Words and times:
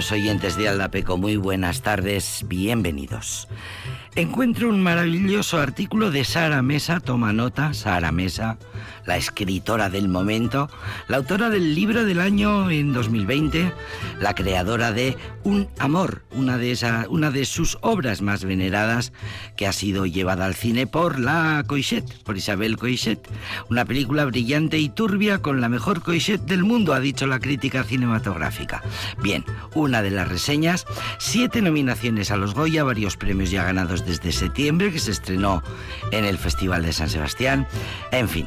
Oyentes 0.00 0.56
de 0.56 0.66
Aldapeco, 0.66 1.18
muy 1.18 1.36
buenas 1.36 1.82
tardes, 1.82 2.46
bienvenidos. 2.48 3.48
Encuentro 4.14 4.70
un 4.70 4.82
maravilloso 4.82 5.58
artículo 5.58 6.10
de 6.10 6.24
Sara 6.24 6.62
Mesa, 6.62 7.00
toma 7.00 7.34
nota, 7.34 7.74
Sara 7.74 8.10
Mesa, 8.10 8.56
la 9.06 9.16
escritora 9.16 9.90
del 9.90 10.08
momento, 10.08 10.68
la 11.08 11.18
autora 11.18 11.50
del 11.50 11.74
libro 11.74 12.04
del 12.04 12.20
año 12.20 12.70
en 12.70 12.92
2020, 12.92 13.72
la 14.20 14.34
creadora 14.34 14.92
de 14.92 15.16
Un 15.44 15.68
Amor, 15.78 16.22
una 16.32 16.58
de, 16.58 17.06
una 17.08 17.30
de 17.30 17.44
sus 17.44 17.78
obras 17.80 18.22
más 18.22 18.44
veneradas 18.44 19.12
que 19.56 19.66
ha 19.66 19.72
sido 19.72 20.06
llevada 20.06 20.44
al 20.44 20.54
cine 20.54 20.86
por 20.86 21.18
la 21.18 21.64
Coixet, 21.66 22.22
por 22.22 22.36
Isabel 22.36 22.76
Coixet. 22.76 23.20
Una 23.68 23.84
película 23.84 24.24
brillante 24.24 24.78
y 24.78 24.88
turbia 24.88 25.38
con 25.38 25.60
la 25.60 25.68
mejor 25.68 26.02
Coixet 26.02 26.40
del 26.42 26.64
mundo, 26.64 26.94
ha 26.94 27.00
dicho 27.00 27.26
la 27.26 27.40
crítica 27.40 27.84
cinematográfica. 27.84 28.82
Bien, 29.22 29.44
una 29.74 30.02
de 30.02 30.10
las 30.10 30.28
reseñas, 30.28 30.86
siete 31.18 31.62
nominaciones 31.62 32.30
a 32.30 32.36
los 32.36 32.54
Goya, 32.54 32.84
varios 32.84 33.16
premios 33.16 33.50
ya 33.50 33.64
ganados 33.64 34.04
desde 34.06 34.32
septiembre, 34.32 34.92
que 34.92 34.98
se 34.98 35.10
estrenó 35.10 35.62
en 36.10 36.24
el 36.24 36.38
Festival 36.38 36.82
de 36.82 36.92
San 36.92 37.08
Sebastián. 37.08 37.66
En 38.12 38.28
fin, 38.28 38.46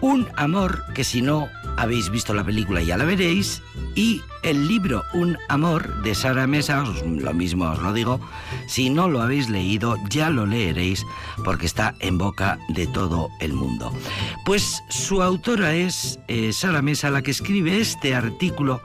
un 0.00 0.28
amor 0.36 0.84
que 0.94 1.04
si 1.04 1.22
no 1.22 1.48
habéis 1.76 2.10
visto 2.10 2.34
la 2.34 2.44
película 2.44 2.82
ya 2.82 2.96
la 2.96 3.04
veréis 3.04 3.62
y 3.94 4.22
el 4.42 4.68
libro 4.68 5.02
Un 5.12 5.36
amor 5.48 6.02
de 6.02 6.14
Sara 6.14 6.46
Mesa, 6.46 6.84
lo 7.04 7.34
mismo 7.34 7.70
os 7.70 7.80
lo 7.80 7.92
digo, 7.92 8.20
si 8.66 8.88
no 8.88 9.08
lo 9.08 9.20
habéis 9.20 9.48
leído 9.48 9.96
ya 10.08 10.30
lo 10.30 10.46
leeréis 10.46 11.04
porque 11.44 11.66
está 11.66 11.94
en 12.00 12.18
boca 12.18 12.58
de 12.68 12.86
todo 12.86 13.30
el 13.40 13.52
mundo. 13.52 13.92
Pues 14.44 14.82
su 14.88 15.22
autora 15.22 15.74
es 15.74 16.18
eh, 16.28 16.52
Sara 16.52 16.82
Mesa 16.82 17.10
la 17.10 17.22
que 17.22 17.30
escribe 17.30 17.80
este 17.80 18.14
artículo 18.14 18.80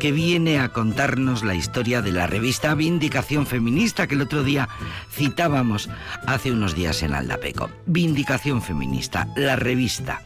que 0.00 0.12
viene 0.12 0.58
a 0.58 0.70
contarnos 0.70 1.44
la 1.44 1.54
historia 1.54 2.02
de 2.02 2.12
la 2.12 2.26
revista 2.26 2.74
Vindicación 2.74 3.46
Feminista 3.46 4.06
que 4.06 4.14
el 4.14 4.22
otro 4.22 4.42
día 4.42 4.68
citábamos 5.10 5.88
hace 6.26 6.52
unos 6.52 6.74
días 6.74 7.02
en 7.02 7.14
Aldapeco. 7.14 7.70
Vindicación 7.86 8.62
Feminista, 8.62 9.28
la 9.36 9.56
revista. 9.56 10.22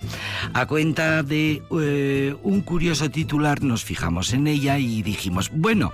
A 0.53 0.67
cuenta 0.67 1.23
de 1.23 1.63
eh, 1.81 2.35
un 2.43 2.61
curioso 2.63 3.11
titular 3.11 3.63
nos 3.63 3.85
fijamos 3.85 4.33
en 4.33 4.47
ella 4.47 4.79
y 4.79 5.03
dijimos, 5.03 5.51
bueno, 5.53 5.93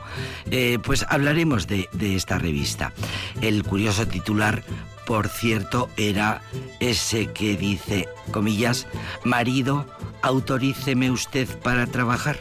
eh, 0.51 0.79
pues 0.83 1.05
hablaremos 1.09 1.67
de, 1.67 1.89
de 1.93 2.17
esta 2.17 2.39
revista. 2.39 2.93
El 3.41 3.63
curioso 3.65 4.07
titular 4.07 4.63
por 5.07 5.29
cierto, 5.29 5.91
era 5.99 6.41
ese 6.81 7.27
que 7.27 7.59
dice, 7.59 8.09
comillas, 8.31 8.87
marido, 9.23 9.87
autoríceme 10.23 11.11
usted 11.11 11.47
para 11.61 11.87
trabajar 11.87 12.39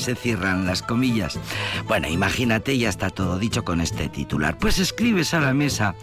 se 0.00 0.14
cierran 0.14 0.66
las 0.66 0.82
comillas. 0.82 1.38
Bueno, 1.86 2.08
imagínate, 2.08 2.76
ya 2.78 2.88
está 2.88 3.10
todo 3.10 3.38
dicho 3.38 3.64
con 3.64 3.80
este 3.80 4.08
titular. 4.08 4.58
Pues 4.58 4.78
escribes 4.78 5.34
a 5.34 5.40
la 5.40 5.54
mesa 5.54 5.94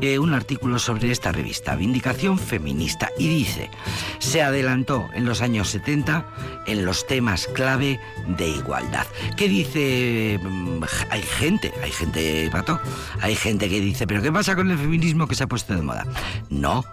eh, 0.00 0.18
un 0.18 0.34
artículo 0.34 0.78
sobre 0.78 1.10
esta 1.10 1.32
revista, 1.32 1.76
Vindicación 1.76 2.38
Feminista, 2.38 3.10
y 3.18 3.28
dice, 3.28 3.70
se 4.18 4.42
adelantó 4.42 5.06
en 5.14 5.24
los 5.24 5.40
años 5.40 5.68
70 5.70 6.26
en 6.66 6.84
los 6.84 7.06
temas 7.06 7.46
clave 7.54 8.00
de 8.26 8.48
igualdad. 8.48 9.06
¿Qué 9.36 9.48
dice? 9.48 10.38
Mm, 10.42 10.82
hay 11.10 11.22
gente, 11.22 11.72
hay 11.82 11.90
gente, 11.90 12.48
Pato, 12.50 12.80
hay 13.20 13.34
gente 13.34 13.68
que 13.68 13.80
dice, 13.80 14.06
pero 14.06 14.22
¿qué 14.22 14.32
pasa 14.32 14.56
con 14.56 14.70
el 14.70 14.78
feminismo 14.78 15.26
que 15.26 15.34
se 15.34 15.44
ha 15.44 15.46
puesto 15.46 15.74
de 15.74 15.82
moda? 15.82 16.04
No, 16.50 16.84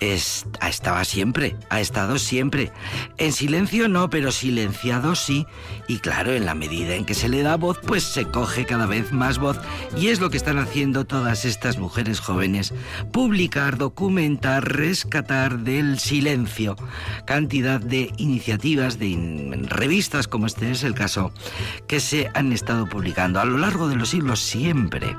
estaba 0.00 1.04
siempre, 1.04 1.56
ha 1.70 1.80
estado 1.80 2.18
siempre. 2.18 2.72
En 3.18 3.32
silencio 3.32 3.88
no, 3.88 4.10
pero 4.10 4.32
silenciado 4.32 5.14
sí. 5.14 5.46
Y 5.88 5.98
claro, 5.98 6.32
en 6.32 6.46
la 6.46 6.54
medida 6.54 6.94
en 6.94 7.04
que 7.04 7.14
se 7.14 7.28
le 7.28 7.42
da 7.42 7.56
voz, 7.56 7.78
pues 7.78 8.02
se 8.02 8.24
coge 8.24 8.64
cada 8.66 8.86
vez 8.86 9.12
más 9.12 9.38
voz. 9.38 9.58
Y 9.96 10.08
es 10.08 10.20
lo 10.20 10.30
que 10.30 10.36
están 10.36 10.58
haciendo 10.58 11.04
todas 11.04 11.44
estas 11.44 11.78
mujeres 11.78 12.20
jóvenes. 12.20 12.74
Publicar, 13.12 13.78
documentar, 13.78 14.76
rescatar 14.76 15.58
del 15.58 15.98
silencio. 15.98 16.76
Cantidad 17.26 17.80
de 17.80 18.12
iniciativas, 18.16 18.98
de 18.98 19.66
revistas, 19.68 20.28
como 20.28 20.46
este 20.46 20.70
es 20.70 20.84
el 20.84 20.94
caso, 20.94 21.32
que 21.86 22.00
se 22.00 22.30
han 22.34 22.52
estado 22.52 22.88
publicando 22.88 23.40
a 23.40 23.44
lo 23.44 23.58
largo 23.58 23.88
de 23.88 23.96
los 23.96 24.10
siglos 24.10 24.40
siempre. 24.40 25.16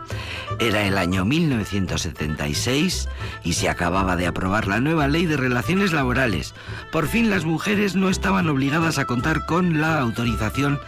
Era 0.59 0.85
el 0.85 0.97
año 0.97 1.25
1976 1.25 3.09
y 3.43 3.53
se 3.53 3.69
acababa 3.69 4.15
de 4.15 4.27
aprobar 4.27 4.52
la 4.61 4.79
nueva 4.79 5.07
ley 5.07 5.25
de 5.25 5.35
relaciones 5.35 5.91
laborales. 5.91 6.53
Por 6.91 7.07
fin 7.07 7.29
las 7.29 7.43
mujeres 7.43 7.95
no 7.95 8.09
estaban 8.09 8.47
obligadas 8.47 8.99
a 8.99 9.05
contar 9.05 9.45
con 9.45 9.81
la 9.81 9.99
autorización 9.99 10.79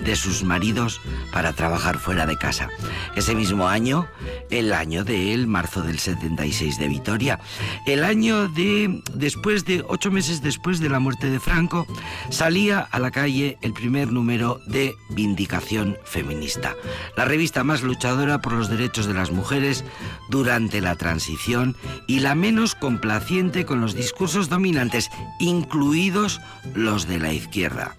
de 0.00 0.16
sus 0.16 0.42
maridos 0.42 1.00
para 1.32 1.52
trabajar 1.52 1.98
fuera 1.98 2.26
de 2.26 2.36
casa. 2.36 2.68
Ese 3.14 3.34
mismo 3.34 3.68
año, 3.68 4.08
el 4.50 4.72
año 4.72 5.04
del 5.04 5.46
marzo 5.46 5.82
del 5.82 5.98
76 5.98 6.78
de 6.78 6.88
Vitoria, 6.88 7.40
el 7.86 8.04
año 8.04 8.48
de 8.48 9.02
después 9.14 9.64
de 9.64 9.84
ocho 9.86 10.10
meses 10.10 10.42
después 10.42 10.80
de 10.80 10.88
la 10.88 10.98
muerte 10.98 11.30
de 11.30 11.40
Franco, 11.40 11.86
salía 12.30 12.80
a 12.80 12.98
la 12.98 13.10
calle 13.10 13.58
el 13.62 13.72
primer 13.72 14.10
número 14.12 14.60
de 14.66 14.94
Vindicación 15.10 15.96
Feminista, 16.04 16.74
la 17.16 17.24
revista 17.24 17.62
más 17.64 17.82
luchadora 17.82 18.40
por 18.40 18.54
los 18.54 18.68
derechos 18.68 19.06
de 19.06 19.14
las 19.14 19.30
mujeres 19.30 19.84
durante 20.28 20.80
la 20.80 20.96
transición 20.96 21.76
y 22.06 22.20
la 22.20 22.34
menos 22.34 22.74
con 23.66 23.80
los 23.80 23.94
discursos 23.94 24.48
dominantes, 24.48 25.10
incluidos 25.38 26.40
los 26.74 27.06
de 27.06 27.18
la 27.18 27.32
izquierda. 27.32 27.94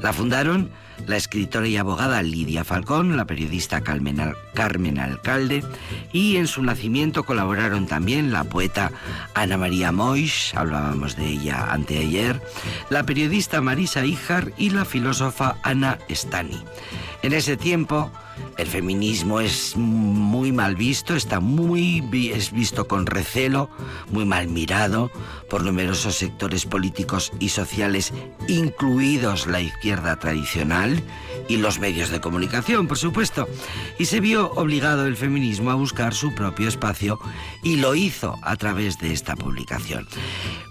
La 0.00 0.12
fundaron 0.12 0.70
la 1.06 1.16
escritora 1.16 1.66
y 1.66 1.76
abogada 1.76 2.22
Lidia 2.22 2.64
Falcón, 2.64 3.16
la 3.16 3.26
periodista 3.26 3.82
Carmen 3.82 4.98
Alcalde 4.98 5.64
y 6.12 6.36
en 6.36 6.46
su 6.46 6.62
nacimiento 6.62 7.24
colaboraron 7.24 7.86
también 7.86 8.32
la 8.32 8.44
poeta 8.44 8.90
Ana 9.34 9.58
María 9.58 9.92
Moix, 9.92 10.54
hablábamos 10.54 11.16
de 11.16 11.26
ella 11.26 11.72
anteayer, 11.72 12.40
la 12.90 13.04
periodista 13.04 13.60
Marisa 13.60 14.06
Ijar 14.06 14.52
y 14.56 14.70
la 14.70 14.84
filósofa 14.84 15.56
Ana 15.62 15.98
Stani. 16.08 16.62
En 17.22 17.32
ese 17.32 17.56
tiempo, 17.56 18.10
el 18.56 18.66
feminismo 18.66 19.40
es 19.40 19.76
muy 19.76 20.52
mal 20.52 20.76
visto, 20.76 21.16
está 21.16 21.40
muy 21.40 22.04
es 22.32 22.52
visto 22.52 22.86
con 22.86 23.06
recelo, 23.06 23.68
muy 24.10 24.24
mal 24.24 24.48
mirado 24.48 25.10
por 25.50 25.64
numerosos 25.64 26.16
sectores 26.16 26.64
políticos 26.64 27.32
y 27.40 27.48
sociales, 27.50 28.12
incluidos 28.48 29.46
la 29.46 29.60
izquierda 29.60 30.16
tradicional 30.18 31.02
y 31.48 31.58
los 31.58 31.78
medios 31.78 32.10
de 32.10 32.20
comunicación, 32.20 32.86
por 32.86 32.98
supuesto. 32.98 33.48
Y 33.98 34.06
se 34.06 34.20
vio 34.20 34.50
obligado 34.52 35.06
el 35.06 35.16
feminismo 35.16 35.70
a 35.70 35.74
buscar 35.74 36.14
su 36.14 36.34
propio 36.34 36.68
espacio 36.68 37.18
y 37.62 37.76
lo 37.76 37.94
hizo 37.94 38.38
a 38.42 38.56
través 38.56 38.98
de 38.98 39.12
esta 39.12 39.36
publicación. 39.36 40.06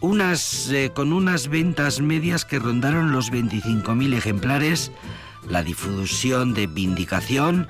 Unas, 0.01 0.69
eh, 0.69 0.91
con 0.93 1.13
unas 1.13 1.47
ventas 1.47 2.01
medias 2.01 2.45
que 2.45 2.59
rondaron 2.59 3.11
los 3.11 3.31
25.000 3.31 4.15
ejemplares 4.15 4.91
la 5.49 5.63
difusión 5.63 6.53
de 6.53 6.67
Vindicación 6.67 7.67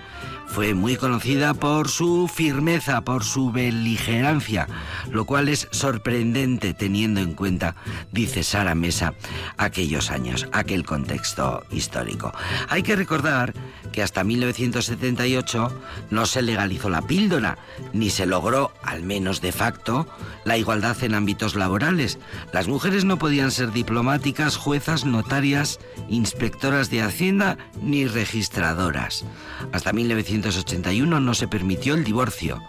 fue 0.54 0.76
muy 0.76 0.98
conocida 0.98 1.56
por 1.56 1.90
su 1.90 2.28
firmeza, 2.28 3.02
por 3.02 3.24
su 3.24 3.52
beligerancia, 3.52 4.68
lo 5.10 5.26
cual 5.26 5.50
es 5.50 5.68
sorprendente 5.72 6.76
teniendo 6.76 7.22
en 7.22 7.34
cuenta, 7.34 7.76
dice 8.12 8.44
Sara 8.44 8.76
Mesa, 8.76 9.16
aquellos 9.58 10.12
años, 10.12 10.48
aquel 10.52 10.86
contexto 10.86 11.64
histórico. 11.72 12.34
Hay 12.70 12.84
que 12.84 12.96
recordar 12.96 13.54
que 13.92 14.04
hasta 14.04 14.24
1978 14.24 15.82
no 16.12 16.26
se 16.28 16.44
legalizó 16.44 16.88
la 16.90 17.02
píldora, 17.02 17.58
ni 17.92 18.12
se 18.12 18.28
logró, 18.28 18.74
al 18.84 19.02
menos 19.02 19.42
de 19.42 19.52
facto, 19.54 20.08
la 20.46 20.58
igualdad 20.58 21.02
en 21.04 21.16
ámbitos 21.16 21.56
laborales. 21.56 22.20
Las 22.52 22.68
mujeres 22.68 23.06
no 23.06 23.18
podían 23.18 23.50
ser 23.50 23.72
diplomáticas, 23.72 24.58
juezas, 24.58 25.04
notarias, 25.04 25.80
inspectoras 26.10 26.92
de 26.92 27.02
Hacienda 27.02 27.58
ni 27.82 28.06
registradoras. 28.06 29.26
Hasta 29.72 29.94
1981 29.94 31.20
no 31.20 31.34
se 31.34 31.48
permitió 31.48 31.96
el 31.96 32.04
divorcio 32.04 32.62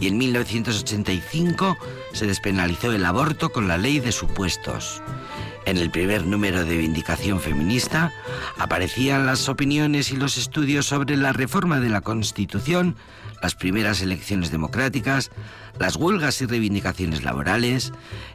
y 0.00 0.08
en 0.08 0.18
1985 0.18 1.76
se 2.12 2.26
despenalizó 2.26 2.92
el 2.92 3.04
aborto 3.04 3.50
con 3.50 3.68
la 3.68 3.78
ley 3.78 4.00
de 4.00 4.12
supuestos. 4.12 5.02
En 5.66 5.76
el 5.76 5.90
primer 5.90 6.24
número 6.24 6.64
de 6.64 6.78
Vindicación 6.78 7.40
Feminista 7.40 8.12
aparecían 8.56 9.26
las 9.26 9.48
opiniones 9.50 10.10
y 10.10 10.16
los 10.16 10.38
estudios 10.38 10.86
sobre 10.86 11.16
la 11.16 11.34
reforma 11.34 11.78
de 11.78 11.90
la 11.90 12.00
Constitución, 12.00 12.96
las 13.42 13.54
primeras 13.54 14.00
elecciones 14.00 14.50
democráticas, 14.50 15.30
las 15.78 15.96
huelgas 15.96 16.40
y 16.42 16.46
reivindicaciones 16.46 17.24
laborales, 17.24 17.92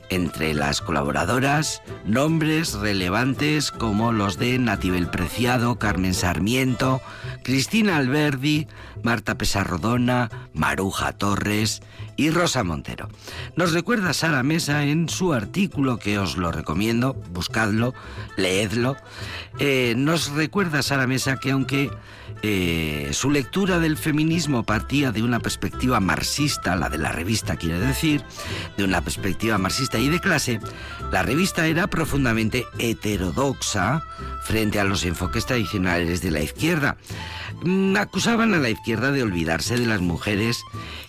entre 0.09 0.53
las 0.53 0.81
colaboradoras, 0.81 1.81
nombres 2.05 2.73
relevantes 2.73 3.71
como 3.71 4.11
los 4.11 4.37
de 4.37 4.59
Natibel 4.59 5.07
Preciado, 5.07 5.79
Carmen 5.79 6.13
Sarmiento, 6.13 7.01
Cristina 7.43 7.97
Alberdi, 7.97 8.67
Marta 9.01 9.37
Pesarrodona, 9.37 10.29
Maruja 10.53 11.13
Torres 11.13 11.81
y 12.15 12.29
Rosa 12.29 12.63
Montero. 12.63 13.09
Nos 13.55 13.73
recuerda 13.73 14.13
Sara 14.13 14.43
Mesa 14.43 14.83
en 14.83 15.09
su 15.09 15.33
artículo 15.33 15.97
que 15.97 16.19
os 16.19 16.37
lo 16.37 16.51
recomiendo, 16.51 17.13
buscadlo, 17.31 17.93
leedlo. 18.37 18.95
Eh, 19.59 19.95
nos 19.97 20.31
recuerda 20.31 20.83
Sara 20.83 21.07
Mesa 21.07 21.37
que 21.37 21.51
aunque 21.51 21.89
eh, 22.45 23.09
su 23.13 23.31
lectura 23.31 23.79
del 23.79 23.97
feminismo 23.97 24.63
partía 24.63 25.11
de 25.11 25.23
una 25.23 25.39
perspectiva 25.39 25.99
marxista, 25.99 26.75
la 26.75 26.89
de 26.89 26.97
la 26.97 27.11
revista 27.23 27.55
quiere 27.55 27.79
decir, 27.79 28.21
de 28.75 28.83
una 28.83 28.99
perspectiva 28.99 29.57
marxista 29.57 29.97
y 29.97 30.09
de 30.09 30.19
clase, 30.19 30.59
la 31.09 31.23
revista 31.23 31.67
era 31.67 31.87
profundamente 31.87 32.65
heterodoxa 32.79 34.03
frente 34.43 34.77
a 34.81 34.83
los 34.83 35.05
enfoques 35.05 35.45
tradicionales 35.45 36.21
de 36.21 36.31
la 36.31 36.41
izquierda. 36.41 36.97
Mm, 37.63 37.95
acusaban 37.95 38.53
a 38.53 38.57
la 38.57 38.69
izquierda 38.69 39.13
de 39.13 39.23
olvidarse 39.23 39.77
de 39.77 39.85
las 39.85 40.01
mujeres 40.01 40.61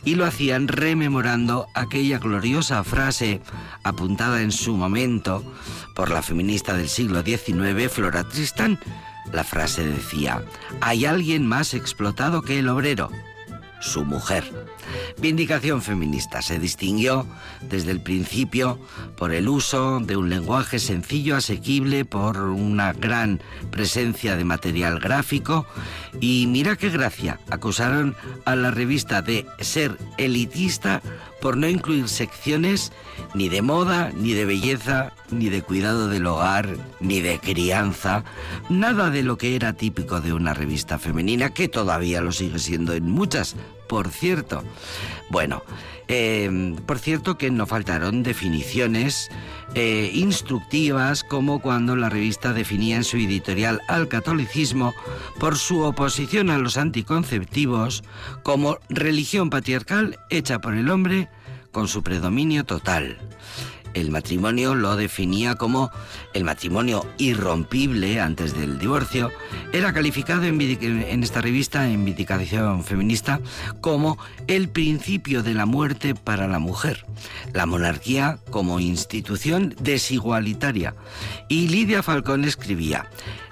y 0.05 0.15
lo 0.15 0.25
hacían 0.25 0.69
rememorando 0.69 1.67
aquella 1.75 2.21
gloriosa 2.21 2.85
frase 2.85 3.41
apuntada 3.83 4.41
en 4.41 4.53
su 4.53 4.77
momento 4.77 5.43
por 5.97 6.11
la 6.13 6.23
feminista 6.23 6.77
del 6.77 6.89
siglo 6.89 7.25
XIX, 7.25 7.91
Flora 7.91 8.23
Tristán. 8.23 8.79
La 9.33 9.43
frase 9.43 9.85
decía, 9.85 10.45
hay 10.81 11.07
alguien 11.07 11.45
más 11.45 11.75
explotado 11.75 12.43
que 12.43 12.61
el 12.61 12.69
obrero, 12.69 13.11
su 13.81 14.05
mujer. 14.05 14.45
Vindicación 15.19 15.83
feminista 15.83 16.43
se 16.43 16.59
distinguió 16.59 17.27
desde 17.63 17.91
el 17.91 18.01
principio 18.01 18.79
por 19.17 19.33
el 19.33 19.49
uso 19.49 20.01
de 20.01 20.17
un 20.17 20.31
lenguaje 20.31 20.79
sencillo, 20.79 21.37
asequible, 21.37 22.05
por 22.05 22.39
una 22.39 22.93
gran 22.93 23.41
presencia 23.71 24.37
de 24.37 24.45
material 24.45 25.01
gráfico 25.01 25.67
y 26.21 26.47
mira 26.49 26.77
qué 26.77 26.91
gracia, 26.91 27.41
acusaron 27.51 28.17
a 28.45 28.57
la 28.57 28.71
revista 28.71 29.23
de 29.23 29.47
ser 29.61 29.97
elitista 30.19 31.03
por 31.45 31.59
no 31.59 31.69
incluir 31.69 32.09
secciones 32.09 32.91
ni 33.35 33.51
de 33.51 33.61
moda, 33.61 34.11
ni 34.17 34.33
de 34.33 34.47
belleza, 34.47 35.13
ni 35.31 35.51
de 35.51 35.61
cuidado 35.61 36.09
del 36.09 36.27
hogar, 36.27 36.75
ni 37.01 37.21
de 37.21 37.39
crianza, 37.39 38.25
nada 38.71 39.11
de 39.11 39.23
lo 39.23 39.37
que 39.37 39.55
era 39.55 39.75
típico 39.75 40.23
de 40.23 40.33
una 40.33 40.55
revista 40.55 40.99
femenina, 40.99 41.51
que 41.51 41.69
todavía 41.69 42.23
lo 42.23 42.33
sigue 42.33 42.59
siendo 42.59 42.95
en 42.95 43.11
muchas, 43.11 43.57
por 43.91 44.09
cierto. 44.09 44.65
Bueno, 45.29 45.63
eh, 46.09 46.75
por 46.87 46.99
cierto 46.99 47.39
que 47.39 47.51
no 47.51 47.67
faltaron 47.67 48.23
definiciones 48.23 49.31
eh, 49.75 50.11
instructivas 50.15 51.25
como 51.25 51.61
cuando 51.61 51.97
la 51.97 52.11
revista 52.11 52.53
definía 52.53 52.97
en 52.97 53.05
su 53.05 53.17
editorial 53.17 53.81
al 53.89 54.09
catolicismo 54.09 54.95
por 55.39 55.57
su 55.57 55.83
oposición 55.83 56.51
a 56.51 56.59
los 56.59 56.77
anticonceptivos 56.77 58.05
como 58.43 58.79
religión 58.89 59.51
patriarcal 59.51 60.19
hecha 60.31 60.61
por 60.61 60.75
el 60.75 60.91
hombre 60.91 61.29
con 61.73 61.89
su 61.89 62.03
predominio 62.03 62.65
total. 62.65 63.19
El 63.95 64.11
matrimonio 64.11 64.75
lo 64.75 64.97
definía 64.97 65.55
como 65.55 65.91
el 66.33 66.45
matrimonio 66.45 67.07
irrompible 67.17 68.21
antes 68.21 68.59
del 68.59 68.79
divorcio. 68.79 69.31
Era 69.73 69.93
calificado 69.93 70.43
en, 70.45 71.23
esta 71.23 71.41
revista, 71.41 71.89
en 71.89 72.05
Vindicación 72.05 72.85
Feminista, 72.85 73.41
como 73.81 74.19
el 74.49 74.69
principio 74.69 75.43
de 75.43 75.55
la 75.55 75.65
muerte 75.65 76.15
para 76.15 76.49
la 76.49 76.59
mujer. 76.59 77.07
La 77.53 77.67
monarquía 77.67 78.39
como 78.51 78.81
institución 78.81 79.75
desigualitaria. 79.81 80.95
Y 81.49 81.69
Lidia 81.69 82.03
Falcón 82.03 82.45
escribía, 82.45 83.09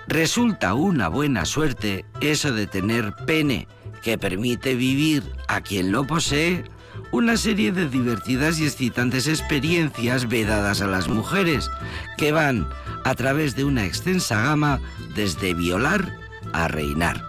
resulta 0.09 0.75
una 0.75 1.09
buena 1.09 1.44
suerte 1.44 2.05
eso 2.21 2.53
de 2.53 2.67
tener 2.67 3.15
pene 3.27 3.69
que 4.03 4.19
permite 4.19 4.75
vivir 4.75 5.23
a 5.47 5.61
quien 5.61 5.93
lo 5.93 6.06
posee 6.06 6.65
una 7.12 7.37
serie 7.37 7.73
de 7.73 7.88
divertidas 7.88 8.59
y 8.59 8.64
excitantes 8.64 9.29
experiencias 9.29 10.29
vedadas 10.29 10.81
a 10.81 10.87
las 10.87 11.09
mujeres, 11.09 11.70
que 12.17 12.32
van 12.32 12.69
a 13.05 13.14
través 13.14 13.55
de 13.55 13.64
una 13.64 13.85
extensa 13.85 14.43
gama 14.43 14.81
desde 15.14 15.55
violar 15.55 16.17
a 16.53 16.69
reinar. 16.69 17.23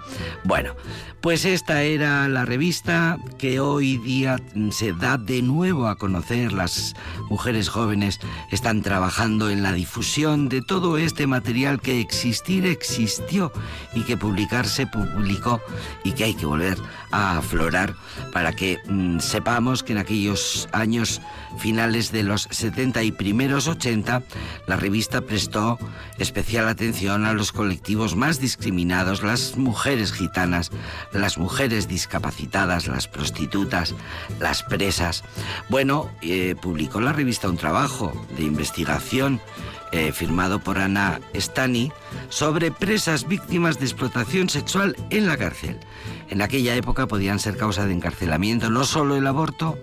Bueno, 0.44 0.76
pues 1.24 1.46
esta 1.46 1.84
era 1.84 2.28
la 2.28 2.44
revista 2.44 3.18
que 3.38 3.62
hoy 3.62 3.96
día 3.96 4.42
se 4.72 4.92
da 4.92 5.18
de 5.18 5.42
nuevo 5.42 5.88
a 5.88 5.96
conocer. 5.96 6.52
Las 6.52 6.96
mujeres 7.30 7.70
jóvenes 7.70 8.20
están 8.52 8.82
trabajando 8.82 9.50
en 9.50 9.64
la 9.64 9.72
difusión 9.72 10.50
de 10.50 10.62
todo 10.62 10.98
este 10.98 11.26
material 11.26 11.80
que 11.80 12.02
existir 12.02 12.66
existió 12.66 13.54
y 13.96 14.02
que 14.02 14.18
publicar 14.18 14.68
se 14.68 14.86
publicó 14.86 15.62
y 16.04 16.12
que 16.12 16.26
hay 16.26 16.34
que 16.34 16.46
volver 16.46 16.78
a 17.12 17.38
aflorar 17.38 17.96
para 18.34 18.52
que 18.52 18.80
mm, 18.86 19.20
sepamos 19.20 19.82
que 19.82 19.94
en 19.94 20.00
aquellos 20.00 20.68
años 20.74 21.22
finales 21.58 22.12
de 22.12 22.24
los 22.24 22.50
70 22.52 23.02
y 23.04 23.12
primeros 23.12 23.68
80 23.68 24.24
la 24.68 24.76
revista 24.76 25.22
prestó 25.22 25.78
especial 26.18 26.68
atención 26.68 27.26
a 27.26 27.34
los 27.34 27.52
colectivos 27.52 28.16
más 28.16 28.40
discriminados, 28.40 29.24
las 29.24 29.56
mujeres 29.58 30.12
gitanas, 30.12 30.72
las 31.14 31.38
mujeres 31.38 31.88
discapacitadas, 31.88 32.88
las 32.88 33.08
prostitutas, 33.08 33.96
las 34.40 34.64
presas. 34.64 35.24
Bueno, 35.70 36.10
eh, 36.22 36.56
publicó 36.62 37.02
la 37.02 37.14
revista 37.14 37.50
un 37.50 37.58
trabajo 37.58 38.14
de 38.36 38.44
investigación 38.44 39.42
eh, 39.92 40.12
firmado 40.12 40.60
por 40.60 40.80
Ana 40.80 41.22
Stani 41.36 41.92
sobre 42.30 42.72
presas 42.72 43.28
víctimas 43.28 43.78
de 43.78 43.86
explotación 43.86 44.50
sexual 44.50 44.96
en 45.12 45.28
la 45.28 45.38
cárcel. 45.38 45.80
En 46.30 46.42
aquella 46.42 46.76
época 46.76 47.08
podían 47.08 47.38
ser 47.40 47.58
causa 47.58 47.86
de 47.86 47.94
encarcelamiento 47.94 48.72
no 48.72 48.86
solo 48.86 49.16
el 49.16 49.28
aborto, 49.28 49.78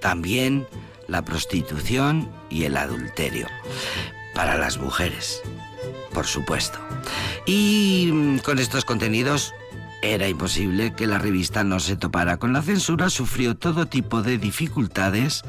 también 0.00 0.66
la 1.08 1.22
prostitución 1.26 2.30
y 2.48 2.64
el 2.64 2.76
adulterio. 2.76 3.48
Para 4.34 4.56
las 4.56 4.78
mujeres, 4.78 5.42
por 6.14 6.26
supuesto. 6.26 6.78
Y 7.44 8.08
mm, 8.12 8.38
con 8.38 8.58
estos 8.58 8.86
contenidos 8.86 9.52
era 10.02 10.28
imposible 10.28 10.94
que 10.94 11.06
la 11.06 11.18
revista 11.18 11.64
no 11.64 11.80
se 11.80 11.96
topara 11.96 12.38
con 12.38 12.52
la 12.52 12.62
censura, 12.62 13.10
sufrió 13.10 13.56
todo 13.56 13.86
tipo 13.86 14.22
de 14.22 14.38
dificultades, 14.38 15.42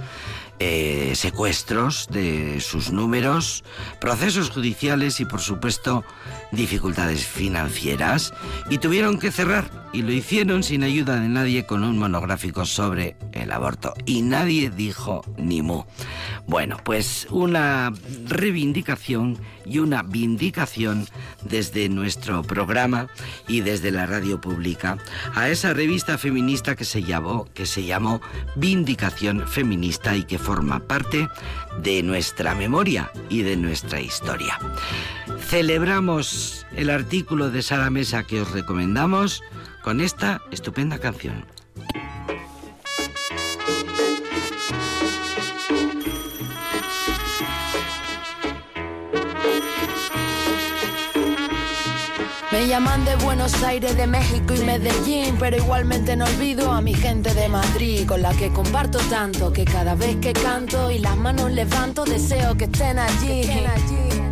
eh, 0.60 1.14
secuestros 1.16 2.08
de 2.12 2.60
sus 2.60 2.92
números, 2.92 3.64
procesos 4.00 4.50
judiciales 4.50 5.20
y 5.20 5.26
por 5.26 5.40
supuesto 5.40 6.04
dificultades 6.52 7.26
financieras 7.26 8.34
y 8.70 8.78
tuvieron 8.78 9.20
que 9.20 9.32
cerrar 9.32 9.70
y 9.94 10.02
lo 10.02 10.12
hicieron 10.12 10.64
sin 10.64 10.84
ayuda 10.84 11.20
de 11.20 11.28
nadie 11.28 11.66
con 11.66 11.84
un 11.84 11.98
monográfico 11.98 12.66
sobre 12.66 13.16
el 13.34 13.52
aborto 13.52 13.94
y 14.06 14.22
nadie 14.22 14.70
dijo 14.70 15.24
ni 15.38 15.62
mu. 15.62 15.84
Bueno, 16.48 16.78
pues 16.84 17.28
una 17.30 17.94
reivindicación 18.26 19.38
y 19.66 19.80
una 19.80 20.04
vindicación 20.04 21.08
desde 21.44 21.88
nuestro 21.90 22.42
programa 22.44 23.08
y 23.48 23.62
desde 23.62 23.92
la 23.92 24.06
radio 24.06 24.42
pública 24.42 24.98
a 25.34 25.50
esa 25.50 25.74
revista 25.74 26.18
feminista 26.18 26.76
que 26.76 26.86
se 26.86 27.04
llamó 27.04 27.46
que 27.54 27.66
se 27.66 27.84
llamó 27.84 28.22
Vindicación 28.56 29.48
Feminista 29.48 30.16
y 30.16 30.24
que 30.24 30.40
forma 30.40 30.80
parte 30.80 31.28
de 31.80 32.04
nuestra 32.04 32.56
memoria 32.56 33.12
y 33.30 33.42
de 33.44 33.56
nuestra 33.56 34.02
historia. 34.02 34.60
Celebramos 35.48 36.66
el 36.76 36.90
artículo 36.90 37.50
de 37.50 37.62
Sara 37.62 37.90
Mesa 37.90 38.24
que 38.24 38.42
os 38.42 38.52
recomendamos 38.52 39.42
con 39.84 40.02
esta 40.02 40.42
estupenda 40.52 41.00
canción. 41.00 41.46
Llaman 52.72 53.04
de 53.04 53.18
Buenos 53.18 53.62
Aires, 53.64 53.98
de 53.98 54.08
México 54.08 54.54
y 54.54 54.60
Medellín, 54.60 55.36
pero 55.38 55.58
igualmente 55.58 56.16
no 56.16 56.24
olvido 56.24 56.72
a 56.72 56.80
mi 56.80 56.94
gente 56.94 57.34
de 57.34 57.50
Madrid, 57.50 58.08
con 58.08 58.22
la 58.22 58.34
que 58.34 58.50
comparto 58.54 58.98
tanto 59.10 59.52
que 59.52 59.66
cada 59.66 59.94
vez 59.94 60.16
que 60.22 60.32
canto 60.32 60.90
y 60.90 61.00
las 61.00 61.18
manos 61.18 61.52
levanto 61.52 62.06
deseo 62.06 62.56
que 62.56 62.66
estén 62.66 62.98
allí. 62.98 63.42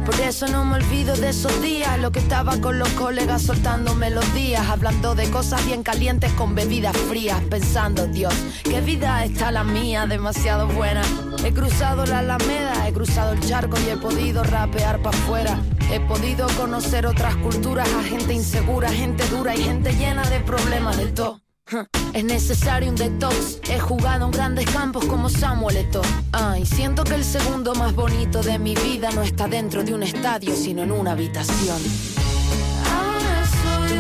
Por 0.06 0.18
eso 0.22 0.48
no 0.48 0.64
me 0.64 0.78
olvido 0.78 1.18
de 1.18 1.32
esos 1.32 1.62
días, 1.62 2.00
lo 2.00 2.14
que 2.14 2.20
estaba 2.20 2.62
con 2.62 2.80
los 2.80 2.88
colegas 2.92 3.42
soltando 3.42 3.94
melodías, 3.94 4.70
hablando 4.70 5.16
de 5.16 5.30
cosas 5.30 5.66
bien 5.66 5.84
calientes 5.84 6.32
con 6.32 6.56
bebidas 6.56 6.96
frías, 6.96 7.42
pensando, 7.50 8.08
Dios, 8.08 8.34
qué 8.64 8.80
vida 8.80 9.26
está 9.26 9.52
la 9.52 9.66
mía, 9.66 10.06
demasiado 10.08 10.66
buena. 10.66 11.02
He 11.44 11.52
cruzado 11.52 12.06
la 12.06 12.20
alameda, 12.20 12.88
he 12.88 12.94
cruzado 12.94 13.34
el 13.34 13.42
charco 13.42 13.76
y 13.86 13.90
he 13.90 13.98
podido 13.98 14.44
rapear 14.44 15.02
para 15.02 15.18
afuera. 15.18 15.60
He 15.92 16.00
podido 16.02 16.48
conocer 16.58 17.06
otras 17.08 17.36
culturas, 17.38 17.88
a 17.94 18.04
gente 18.04 18.34
insegura, 18.34 18.90
gente 18.90 19.26
dura 19.28 19.56
y 19.56 19.64
gente 19.64 19.92
llena 19.94 20.24
de 20.30 20.40
problemas 20.40 20.98
de 20.98 21.08
todo. 21.08 21.42
Es 22.14 22.24
necesario 22.24 22.90
un 22.90 22.96
detox. 22.96 23.60
He 23.70 23.80
jugado 23.80 24.26
en 24.26 24.32
grandes 24.32 24.66
campos 24.72 25.06
como 25.06 25.30
Samuel 25.30 25.78
Eto'o. 25.78 26.02
Ay, 26.32 26.66
siento 26.66 27.04
que 27.04 27.16
el 27.16 27.24
segundo 27.24 27.76
más 27.76 27.94
bonito 27.94 28.42
de 28.42 28.58
mi 28.58 28.76
vida 28.76 29.12
no 29.12 29.22
está 29.22 29.48
dentro 29.48 29.84
de 29.84 29.94
un 29.94 30.04
estadio, 30.04 30.56
sino 30.56 30.84
en 30.84 30.92
una 30.92 31.12
habitación. 31.12 31.78
Ahora 32.92 33.46
soy 33.62 33.98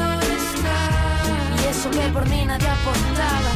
Y 1.63 1.67
eso 1.69 1.91
que 1.91 2.09
por 2.11 2.27
mí 2.27 2.43
nadie 2.45 2.67
apostaba. 2.67 3.51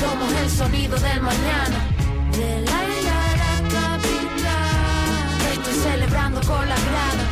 Somos 0.00 0.32
el 0.42 0.50
sonido 0.50 0.98
del 0.98 1.20
mañana. 1.22 1.86
De 2.32 2.60
la, 2.60 2.99
con 6.38 6.68
la 6.68 6.76
grada. 6.76 7.24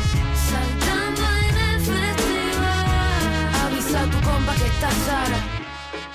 Saltando 0.49 1.21
en 1.47 1.55
el 1.69 1.79
festival. 1.81 2.85
Avisa 3.65 4.01
a 4.01 4.05
tu 4.05 4.19
compa 4.27 4.53
que 4.55 4.65
está 4.65 4.91
Sara. 4.91 5.39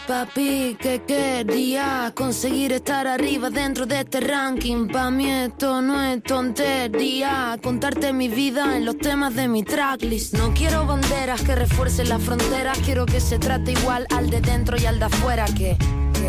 Papi, 0.06 0.76
que 0.78 1.02
quería 1.02 2.12
conseguir 2.14 2.72
estar 2.72 3.06
arriba 3.06 3.48
dentro 3.48 3.86
de 3.86 4.00
este 4.00 4.20
ranking. 4.20 4.88
Pa' 4.88 5.10
mí 5.10 5.30
esto 5.30 5.80
no 5.80 6.02
es 6.02 6.22
tontería. 6.22 7.58
Contarte 7.62 8.12
mi 8.12 8.28
vida 8.28 8.76
en 8.76 8.84
los 8.84 8.98
temas 8.98 9.34
de 9.34 9.48
mi 9.48 9.62
tracklist. 9.62 10.34
No 10.34 10.52
quiero 10.52 10.86
banderas 10.86 11.40
que 11.42 11.54
refuercen 11.54 12.10
las 12.10 12.22
fronteras. 12.22 12.78
Quiero 12.84 13.06
que 13.06 13.18
se 13.18 13.38
trate 13.38 13.72
igual 13.72 14.06
al 14.14 14.28
de 14.28 14.42
dentro 14.42 14.76
y 14.76 14.84
al 14.84 14.98
de 14.98 15.06
afuera. 15.06 15.46
Que 15.46 15.78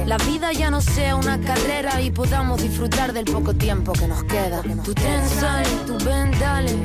la 0.05 0.17
vida 0.17 0.51
ya 0.51 0.69
no 0.69 0.81
sea 0.81 1.15
una 1.15 1.39
carrera 1.39 2.01
y 2.01 2.11
podamos 2.11 2.61
disfrutar 2.61 3.13
del 3.13 3.25
poco 3.25 3.53
tiempo 3.53 3.93
que 3.93 4.07
nos 4.07 4.23
queda. 4.23 4.61
Tú 4.83 4.93
tensa 4.93 5.63
y 5.63 5.85
tú 5.87 5.97
ven, 6.05 6.25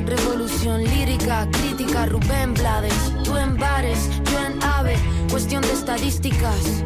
Revolución 0.05 0.83
lírica, 0.83 1.47
crítica, 1.51 2.05
Rubén 2.05 2.53
Blades. 2.53 2.93
Tú 3.23 3.37
en 3.37 3.57
bares, 3.57 4.09
yo 4.25 4.39
en 4.45 4.63
ave. 4.63 4.95
Cuestión 5.29 5.61
de 5.61 5.71
estadísticas. 5.71 6.83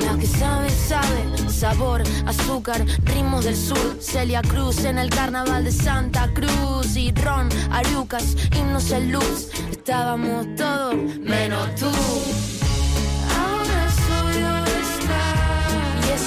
La 0.00 0.16
que 0.16 0.26
sabe, 0.26 0.70
sabe, 0.70 1.50
sabor, 1.50 2.02
azúcar, 2.26 2.84
ritmos 3.04 3.44
del 3.44 3.56
sur, 3.56 3.98
Celia 4.00 4.42
Cruz 4.42 4.84
en 4.84 4.98
el 4.98 5.10
carnaval 5.10 5.64
de 5.64 5.72
Santa 5.72 6.30
Cruz 6.32 6.96
y 6.96 7.12
Ron, 7.12 7.48
Arucas, 7.70 8.36
himnos 8.56 8.90
en 8.92 9.12
luz, 9.12 9.48
estábamos 9.70 10.46
todos 10.56 10.94
menos 10.94 11.74
tú. 11.74 12.57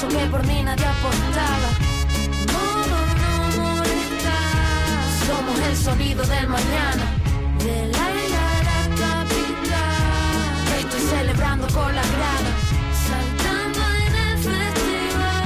Que 0.08 0.26
por 0.28 0.46
mí 0.48 0.64
nadie 0.64 0.86
apostaba. 0.86 1.70
Somos 5.28 5.60
el 5.68 5.76
sonido 5.78 6.24
del 6.24 6.48
mañana. 6.48 7.06
De 7.60 7.88
la 7.94 8.06
isla 8.22 8.46
la 8.70 8.82
capital. 9.04 10.80
Estoy 10.80 11.02
celebrando 11.02 11.68
con 11.68 11.96
la 11.96 12.02
grada. 12.02 12.52
Saltando 13.08 13.80
en 14.06 14.16
el 14.28 14.38
festival. 14.48 15.44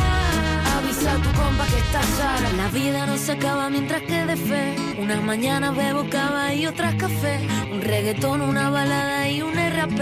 Avisa 0.77 1.11
a 1.11 1.17
tu 1.17 1.31
compa 1.39 1.65
que 1.65 1.77
está 1.77 2.01
Sara. 2.17 2.49
La 2.55 2.67
vida 2.69 3.05
no 3.05 3.17
se 3.17 3.31
acaba 3.33 3.69
mientras 3.69 4.01
quede 4.03 4.37
fe. 4.37 4.75
Unas 4.97 5.21
mañanas 5.21 5.75
bebo 5.75 6.07
cava 6.09 6.53
y 6.53 6.65
otras 6.65 6.95
café. 6.95 7.39
Un 7.73 7.81
reggaetón, 7.81 8.41
una 8.41 8.69
balada 8.69 9.27
y 9.27 9.41
un 9.41 9.53
RAP. 9.53 9.99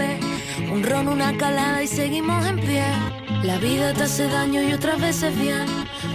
Un 0.74 0.82
ron, 0.82 1.06
una 1.06 1.36
calada 1.36 1.84
y 1.84 1.86
seguimos 1.86 2.44
en 2.46 2.56
pie. 2.56 2.82
La 3.44 3.58
vida 3.58 3.94
te 3.94 4.02
hace 4.02 4.26
daño 4.26 4.60
y 4.60 4.72
otras 4.72 5.00
veces 5.00 5.32
bien. 5.38 5.66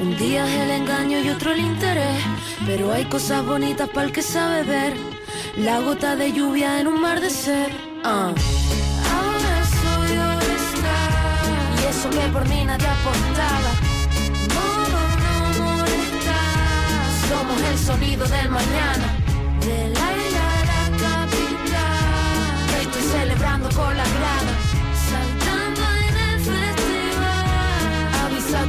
Un 0.01 0.17
día 0.17 0.45
es 0.45 0.61
el 0.63 0.71
engaño 0.71 1.17
y 1.17 1.29
otro 1.29 1.53
el 1.53 1.61
interés. 1.61 2.21
Pero 2.65 2.91
hay 2.91 3.05
cosas 3.05 3.45
bonitas 3.45 3.87
para 3.87 4.07
el 4.07 4.11
que 4.11 4.21
sabe 4.21 4.63
ver. 4.63 4.97
La 5.55 5.79
gota 5.79 6.17
de 6.17 6.33
lluvia 6.33 6.81
en 6.81 6.87
un 6.87 6.99
mar 6.99 7.21
de 7.21 7.29
ser. 7.29 7.71
Uh. 8.03 8.35
Ahora 9.15 9.55
soy 9.79 10.11
estar. 10.57 11.81
Y 11.81 11.85
eso 11.89 12.09
que 12.09 12.27
por 12.33 12.45
mí 12.49 12.65
nadie 12.65 12.87
apostaba. 12.97 13.71
Modo 14.55 15.01
no 15.21 15.63
molestar. 15.63 17.05
Somos 17.29 17.61
el 17.61 17.77
sonido 17.77 18.27
del 18.27 18.49
mañana. 18.49 19.07
De 19.61 19.87
la 19.87 20.18
con 23.75 23.97
la 23.97 24.03
grada. 24.03 24.69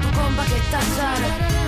tu 0.03 0.09
compa 0.13 0.45
que 0.45 0.57
está 0.57 0.81
Sara. 0.81 1.60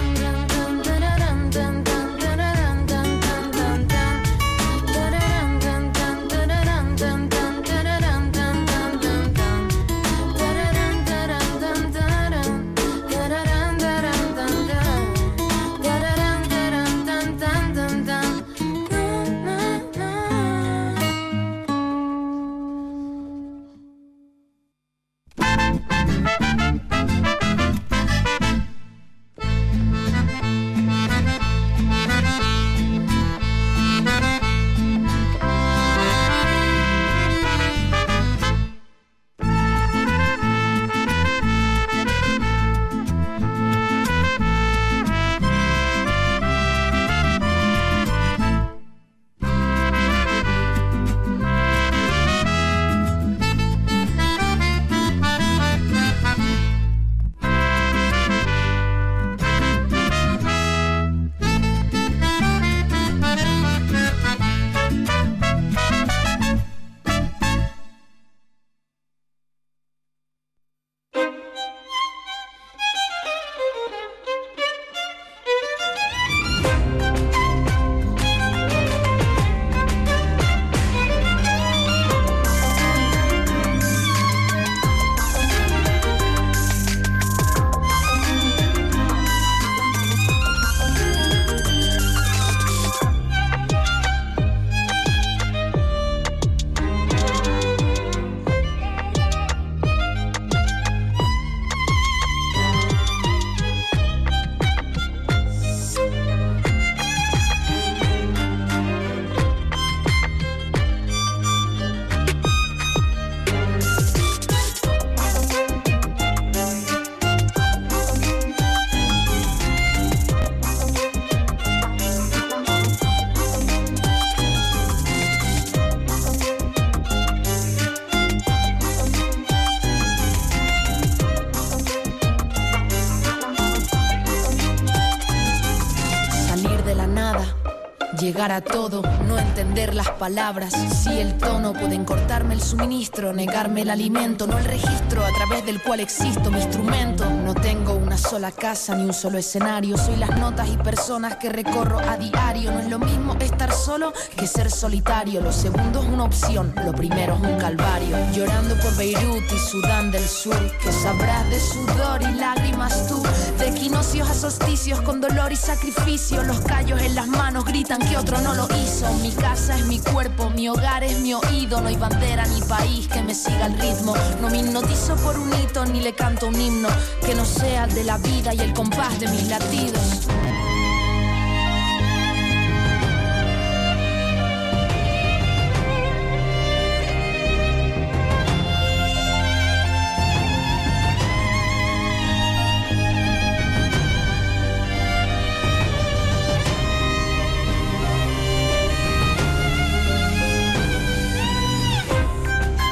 Llegar 138.42 138.56
a 138.56 138.60
todo, 138.60 139.02
no 139.28 139.38
entender 139.38 139.94
las 139.94 140.10
palabras. 140.10 140.72
Si 140.72 141.10
el 141.10 141.38
tono 141.38 141.72
pueden 141.72 142.04
cortarme 142.04 142.54
el 142.54 142.60
suministro, 142.60 143.32
negarme 143.32 143.82
el 143.82 143.90
alimento, 143.90 144.48
no 144.48 144.58
el 144.58 144.64
registro 144.64 145.24
a 145.24 145.32
través 145.32 145.64
del 145.64 145.80
cual 145.80 146.00
existo 146.00 146.50
mi 146.50 146.60
instrumento. 146.60 147.24
Tengo 147.62 147.94
una 147.94 148.18
sola 148.18 148.50
casa 148.50 148.94
ni 148.96 149.04
un 149.04 149.14
solo 149.14 149.38
escenario, 149.38 149.96
soy 149.96 150.16
las 150.16 150.36
notas 150.38 150.68
y 150.68 150.76
personas 150.76 151.36
que 151.36 151.48
recorro 151.48 151.98
a 152.00 152.16
diario. 152.16 152.72
No 152.72 152.80
es 152.80 152.90
lo 152.90 152.98
mismo 152.98 153.34
estar 153.40 153.72
solo 153.72 154.12
que 154.36 154.46
ser 154.46 154.70
solitario. 154.70 155.40
Lo 155.40 155.52
segundo 155.52 156.02
es 156.02 156.08
una 156.08 156.24
opción, 156.24 156.74
lo 156.84 156.92
primero 156.92 157.36
es 157.36 157.40
un 157.40 157.58
calvario. 157.58 158.16
Llorando 158.32 158.74
por 158.80 158.94
Beirut 158.96 159.44
y 159.44 159.58
Sudán 159.58 160.10
del 160.10 160.26
Sur, 160.26 160.56
que 160.82 160.92
sabrás 160.92 161.48
de 161.50 161.60
sudor 161.60 162.22
y 162.22 162.32
lágrimas 162.34 163.06
tú, 163.06 163.22
de 163.58 163.68
equinoccios 163.68 164.28
a 164.28 164.34
solsticios 164.34 165.00
con 165.02 165.20
dolor 165.20 165.52
y 165.52 165.56
sacrificio. 165.56 166.42
Los 166.42 166.60
callos 166.60 167.00
en 167.00 167.14
las 167.14 167.28
manos 167.28 167.64
gritan 167.64 168.00
que 168.00 168.16
otro 168.16 168.40
no 168.40 168.54
lo 168.54 168.66
hizo. 168.82 169.12
Mi 169.22 169.30
casa 169.30 169.78
es 169.78 169.86
mi 169.86 170.00
cuerpo, 170.00 170.50
mi 170.50 170.68
hogar 170.68 171.04
es 171.04 171.20
mi 171.20 171.34
oído. 171.34 171.80
No 171.80 171.88
hay 171.88 171.96
bandera 171.96 172.44
ni 172.46 172.60
país 172.62 173.06
que 173.08 173.22
me 173.22 173.34
siga 173.34 173.66
el 173.66 173.78
ritmo. 173.78 174.14
No 174.40 174.50
me 174.50 174.58
hipnotizo 174.58 175.14
por 175.16 175.38
un 175.38 175.52
hito 175.54 175.84
ni 175.86 176.00
le 176.00 176.14
canto 176.14 176.48
un 176.48 176.60
himno 176.60 176.88
que 177.24 177.34
no 177.34 177.44
sea 177.52 177.86
de 177.86 178.04
la 178.04 178.18
vida 178.18 178.54
y 178.54 178.60
el 178.60 178.72
compás 178.72 179.18
de 179.20 179.28
mis 179.28 179.48
latidos. 179.48 180.28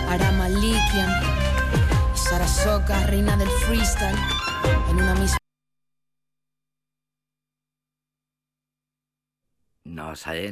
Arama 0.08 0.48
Likian, 0.48 1.08
Sarasoka, 2.14 3.06
reina 3.06 3.36
del 3.36 3.48
freestyle. 3.48 4.39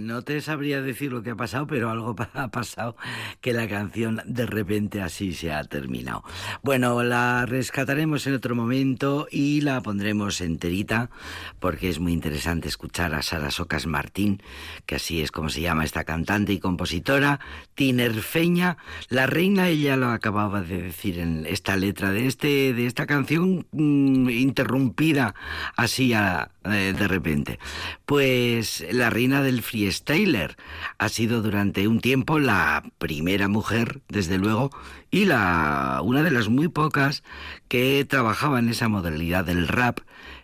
No, 0.00 0.22
te 0.22 0.40
sabría 0.40 0.80
decir 0.80 1.10
lo 1.10 1.22
que 1.22 1.30
ha 1.30 1.36
pasado, 1.36 1.66
pero 1.66 1.90
algo 1.90 2.14
ha 2.34 2.48
pasado 2.48 2.96
que 3.40 3.52
la 3.52 3.66
canción 3.66 4.22
de 4.24 4.46
repente 4.46 5.02
así 5.02 5.32
se 5.32 5.52
ha 5.52 5.64
terminado. 5.64 6.22
Bueno, 6.62 7.02
la 7.02 7.44
rescataremos 7.44 8.26
en 8.26 8.34
otro 8.34 8.54
momento 8.54 9.26
y 9.30 9.60
la 9.62 9.80
pondremos 9.80 10.40
enterita 10.40 11.10
porque 11.58 11.88
es 11.88 11.98
muy 11.98 12.12
interesante 12.12 12.68
escuchar 12.68 13.14
a 13.14 13.22
Sara 13.22 13.50
Socas 13.50 13.86
Martín, 13.86 14.42
que 14.86 14.94
así 14.94 15.22
es 15.22 15.32
como 15.32 15.48
se 15.48 15.60
llama 15.60 15.84
esta 15.84 16.04
cantante 16.04 16.52
y 16.52 16.60
compositora, 16.60 17.40
tinerfeña, 17.74 18.76
la 19.08 19.26
reina, 19.26 19.68
ella 19.68 19.96
lo 19.96 20.08
acababa 20.08 20.60
de 20.60 20.82
decir 20.82 21.18
en 21.18 21.46
esta 21.46 21.76
letra 21.76 22.12
de, 22.12 22.26
este, 22.26 22.72
de 22.74 22.86
esta 22.86 23.06
canción 23.06 23.66
mm, 23.72 24.30
interrumpida 24.30 25.34
así 25.76 26.12
a, 26.12 26.52
de 26.68 27.08
repente. 27.08 27.58
Pues 28.06 28.84
la 28.90 29.10
reina 29.10 29.42
del 29.42 29.62
freestyler 29.62 30.56
ha 30.98 31.08
sido 31.08 31.42
durante 31.42 31.88
un 31.88 32.00
tiempo 32.00 32.38
la 32.38 32.84
primera 32.98 33.48
mujer, 33.48 34.00
desde 34.08 34.38
luego, 34.38 34.70
y 35.10 35.24
la 35.24 36.00
una 36.02 36.22
de 36.22 36.30
las 36.30 36.48
muy 36.48 36.68
pocas 36.68 37.22
que 37.68 38.04
trabajaba 38.04 38.58
en 38.58 38.68
esa 38.68 38.88
modalidad 38.88 39.44
del 39.44 39.68
rap 39.68 40.00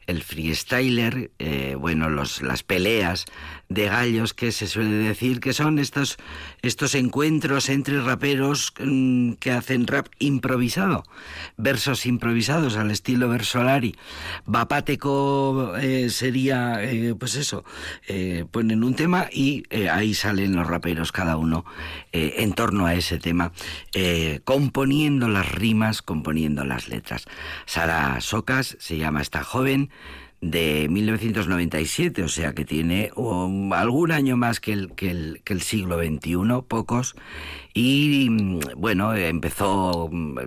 el 0.07 0.23
freestyler, 0.23 1.31
eh, 1.39 1.77
bueno, 1.79 2.09
los, 2.09 2.43
las 2.43 2.63
peleas 2.63 3.25
de 3.69 3.87
gallos 3.87 4.35
que 4.35 4.53
se 4.53 4.67
suele 4.67 4.97
decir 4.97 5.41
que 5.41 5.53
son 5.53 5.79
estos, 5.79 6.17
estos 6.63 6.95
encuentros 6.95 7.69
entre 7.69 8.01
raperos 8.01 8.73
mm, 8.79 9.33
que 9.35 9.53
hacen 9.53 9.87
rap 9.87 10.07
improvisado, 10.19 11.05
versos 11.57 12.07
improvisados 12.07 12.77
al 12.77 12.91
estilo 12.91 13.29
versolari. 13.29 13.97
Bapáteco 14.47 15.77
eh, 15.77 16.11
sería, 16.11 16.83
eh, 16.83 17.15
pues 17.19 17.37
eso, 17.37 17.65
ponen 18.51 18.85
un 18.85 18.95
tema 18.95 19.29
y 19.33 19.65
ahí 19.89 20.15
salen 20.15 20.55
los 20.55 20.67
raperos 20.67 21.13
cada 21.13 21.37
uno 21.37 21.65
en 22.13 22.53
torno 22.53 22.87
a 22.87 22.95
ese 22.95 23.19
tema, 23.19 23.53
componiendo 24.45 25.29
las 25.29 25.51
rimas, 25.51 26.03
componiendo 26.03 26.65
las 26.65 26.89
letras. 26.89 27.27
Sara 27.67 28.21
Socas 28.21 28.77
se 28.79 28.97
llama 28.97 29.23
esta 29.23 29.45
joven, 29.45 29.91
de 30.51 30.89
1997, 30.91 32.23
o 32.23 32.29
sea 32.29 32.55
que 32.55 32.65
tiene 32.65 33.11
um, 33.17 33.73
algún 33.73 34.13
año 34.13 34.37
más 34.37 34.61
que 34.61 34.73
el, 34.73 34.93
que 34.93 35.11
el, 35.11 35.41
que 35.45 35.55
el 35.55 35.63
siglo 35.63 35.99
XXI, 35.99 36.63
pocos, 36.69 37.17
y 37.73 38.29
mm, 38.31 38.61
bueno, 38.77 39.15
empezó, 39.15 40.09
mm, 40.11 40.39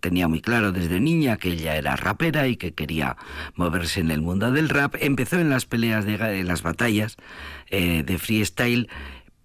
tenía 0.00 0.28
muy 0.28 0.40
claro 0.40 0.72
desde 0.72 1.00
niña 1.00 1.38
que 1.38 1.50
ella 1.52 1.76
era 1.76 1.96
rapera 1.96 2.48
y 2.48 2.56
que 2.56 2.74
quería 2.74 3.16
moverse 3.54 4.00
en 4.00 4.10
el 4.10 4.20
mundo 4.20 4.52
del 4.52 4.68
rap, 4.68 4.94
empezó 5.00 5.38
en 5.38 5.48
las 5.48 5.64
peleas 5.64 6.04
de, 6.04 6.44
las 6.44 6.62
batallas 6.62 7.16
eh, 7.68 8.02
de 8.04 8.18
freestyle, 8.18 8.88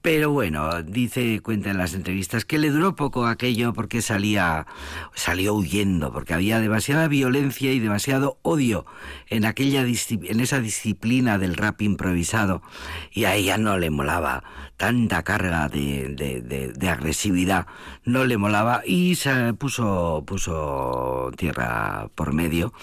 pero 0.01 0.31
bueno, 0.31 0.81
dice, 0.81 1.41
cuenta 1.41 1.69
en 1.69 1.77
las 1.77 1.93
entrevistas 1.93 2.43
que 2.43 2.57
le 2.57 2.71
duró 2.71 2.95
poco 2.95 3.27
aquello 3.27 3.73
porque 3.73 4.01
salía, 4.01 4.65
salió 5.13 5.53
huyendo, 5.53 6.11
porque 6.11 6.33
había 6.33 6.59
demasiada 6.59 7.07
violencia 7.07 7.71
y 7.71 7.79
demasiado 7.79 8.39
odio 8.41 8.85
en 9.27 9.45
aquella 9.45 9.81
en 9.81 10.39
esa 10.39 10.59
disciplina 10.59 11.37
del 11.37 11.55
rap 11.55 11.81
improvisado 11.81 12.63
y 13.11 13.25
a 13.25 13.35
ella 13.35 13.57
no 13.57 13.77
le 13.77 13.91
molaba 13.91 14.43
tanta 14.81 15.21
carga 15.21 15.69
de, 15.69 16.07
de, 16.15 16.73
de, 16.73 16.89
agresividad, 16.89 17.67
no 18.03 18.25
le 18.25 18.37
molaba 18.37 18.81
y 18.83 19.13
se 19.13 19.53
puso, 19.53 20.23
puso 20.25 21.29
tierra 21.37 22.09
por 22.15 22.33
medio 22.33 22.73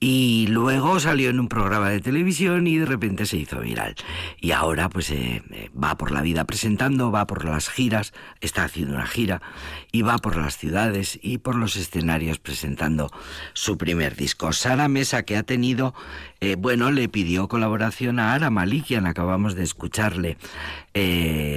y 0.00 0.46
luego 0.48 1.00
salió 1.00 1.30
en 1.30 1.40
un 1.40 1.48
programa 1.48 1.90
de 1.90 2.00
televisión 2.00 2.66
y 2.66 2.76
de 2.76 2.86
repente 2.86 3.26
se 3.26 3.38
hizo 3.38 3.60
viral. 3.60 3.96
Y 4.40 4.52
ahora 4.52 4.88
pues 4.88 5.10
eh, 5.10 5.42
eh, 5.50 5.70
va 5.72 5.96
por 5.96 6.12
la 6.12 6.22
vida 6.22 6.44
presentando, 6.44 7.10
va 7.10 7.26
por 7.26 7.44
las 7.44 7.68
giras, 7.68 8.12
está 8.40 8.64
haciendo 8.64 8.94
una 8.94 9.06
gira 9.06 9.42
y 9.90 10.02
va 10.02 10.18
por 10.18 10.36
las 10.36 10.56
ciudades 10.56 11.18
y 11.20 11.38
por 11.38 11.56
los 11.56 11.76
escenarios 11.76 12.38
presentando 12.38 13.10
su 13.54 13.76
primer 13.76 14.14
disco. 14.14 14.52
Sara 14.52 14.88
Mesa 14.88 15.24
que 15.24 15.36
ha 15.36 15.42
tenido, 15.42 15.94
eh, 16.40 16.56
bueno, 16.56 16.92
le 16.92 17.08
pidió 17.08 17.48
colaboración 17.48 18.20
a 18.20 18.34
Ara 18.34 18.50
Malikian, 18.50 19.06
acabamos 19.06 19.54
de 19.54 19.64
escucharle. 19.64 20.36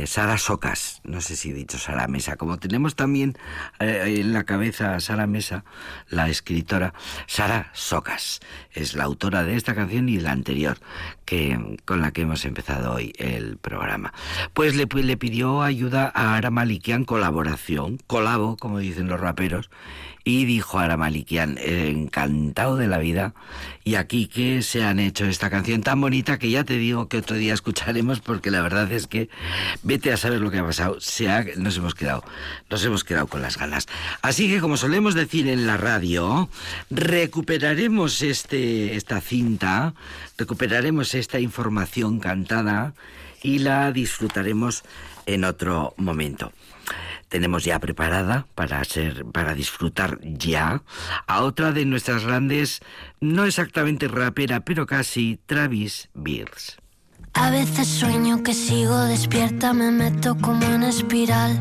Sara 0.05 0.37
Socas, 0.37 1.01
no 1.03 1.21
sé 1.21 1.35
si 1.35 1.51
he 1.51 1.53
dicho 1.53 1.77
Sara 1.77 2.07
Mesa, 2.07 2.35
como 2.35 2.57
tenemos 2.57 2.95
también 2.95 3.37
en 3.79 4.33
la 4.33 4.43
cabeza 4.43 4.95
a 4.95 4.99
Sara 4.99 5.27
Mesa, 5.27 5.63
la 6.09 6.29
escritora, 6.29 6.93
Sara 7.27 7.69
Socas. 7.73 8.39
Es 8.71 8.95
la 8.95 9.03
autora 9.03 9.43
de 9.43 9.55
esta 9.55 9.75
canción 9.75 10.09
y 10.09 10.19
la 10.19 10.31
anterior, 10.31 10.77
que, 11.25 11.77
con 11.85 12.01
la 12.01 12.11
que 12.11 12.21
hemos 12.21 12.45
empezado 12.45 12.93
hoy 12.93 13.13
el 13.17 13.57
programa. 13.57 14.13
Pues 14.53 14.75
le, 14.75 14.85
le 14.85 15.17
pidió 15.17 15.61
ayuda 15.61 16.11
a 16.13 16.35
Ara 16.35 16.51
Malikian, 16.51 17.05
colaboración, 17.05 17.99
colabo, 18.07 18.57
como 18.57 18.79
dicen 18.79 19.07
los 19.07 19.19
raperos, 19.19 19.69
y 20.23 20.45
dijo 20.45 20.79
a 20.79 20.97
Malikian, 20.97 21.57
encantado 21.57 22.75
de 22.77 22.87
la 22.87 22.97
vida, 22.97 23.33
y 23.83 23.95
aquí 23.95 24.27
que 24.27 24.61
se 24.61 24.83
han 24.83 24.99
hecho 24.99 25.25
esta 25.25 25.49
canción 25.49 25.81
tan 25.81 25.99
bonita 25.99 26.37
que 26.37 26.49
ya 26.49 26.63
te 26.63 26.77
digo 26.77 27.07
que 27.07 27.17
otro 27.17 27.35
día 27.35 27.53
escucharemos 27.53 28.19
porque 28.19 28.51
la 28.51 28.61
verdad 28.61 28.91
es 28.91 29.07
que 29.07 29.29
vete 29.81 30.11
a 30.11 30.17
saber 30.17 30.39
lo 30.39 30.51
que 30.51 30.59
ha 30.59 30.65
pasado, 30.65 30.99
se 30.99 31.27
nos 31.57 31.77
hemos 31.77 31.95
quedado, 31.95 32.23
nos 32.69 32.85
hemos 32.85 33.03
quedado 33.03 33.27
con 33.27 33.41
las 33.41 33.57
ganas. 33.57 33.87
Así 34.21 34.49
que 34.49 34.59
como 34.59 34.77
solemos 34.77 35.15
decir 35.15 35.47
en 35.47 35.65
la 35.65 35.77
radio, 35.77 36.49
recuperaremos 36.89 38.21
este, 38.21 38.95
esta 38.95 39.21
cinta, 39.21 39.93
recuperaremos 40.37 41.15
esta 41.15 41.39
información 41.39 42.19
cantada 42.19 42.93
y 43.41 43.59
la 43.59 43.91
disfrutaremos 43.91 44.83
en 45.25 45.43
otro 45.45 45.95
momento 45.97 46.51
tenemos 47.31 47.63
ya 47.63 47.79
preparada 47.79 48.45
para 48.55 48.83
ser 48.83 49.25
para 49.25 49.55
disfrutar 49.55 50.19
ya 50.21 50.83
a 51.27 51.41
otra 51.41 51.71
de 51.71 51.85
nuestras 51.85 52.25
grandes 52.25 52.81
no 53.21 53.45
exactamente 53.45 54.09
rapera 54.09 54.59
pero 54.59 54.85
casi 54.85 55.39
Travis 55.45 56.09
Beers. 56.13 56.77
A 57.33 57.49
veces 57.49 57.87
sueño 57.87 58.43
que 58.43 58.53
sigo 58.53 58.97
despierta, 59.05 59.71
me 59.73 59.89
meto 59.91 60.35
como 60.41 60.65
en 60.65 60.83
espiral. 60.83 61.57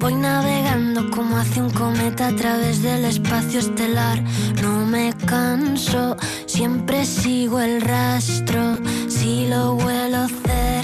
Voy 0.00 0.14
navegando 0.14 1.08
como 1.10 1.36
hace 1.36 1.62
un 1.62 1.70
cometa 1.70 2.26
a 2.26 2.34
través 2.34 2.82
del 2.82 3.04
espacio 3.04 3.60
estelar. 3.60 4.20
No 4.60 4.84
me 4.84 5.14
canso, 5.26 6.16
siempre 6.46 7.06
sigo 7.06 7.60
el 7.60 7.80
rastro. 7.80 8.76
Si 9.08 9.46
lo 9.46 9.76
vuelo 9.76 10.26
cerca 10.26 10.83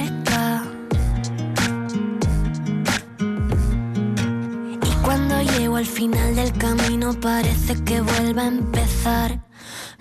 al 5.66 5.86
final 5.86 6.34
del 6.34 6.52
camino 6.52 7.12
parece 7.20 7.74
que 7.84 8.00
vuelve 8.00 8.40
a 8.40 8.46
empezar. 8.46 9.40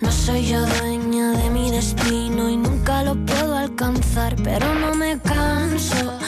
No 0.00 0.10
soy 0.10 0.46
yo 0.46 0.64
dueña 0.66 1.32
de 1.32 1.50
mi 1.50 1.70
destino 1.70 2.48
y 2.48 2.56
nunca 2.56 3.02
lo 3.02 3.14
puedo 3.26 3.56
alcanzar, 3.56 4.36
pero 4.42 4.74
no 4.74 4.94
me 4.94 5.18
canso, 5.20 6.18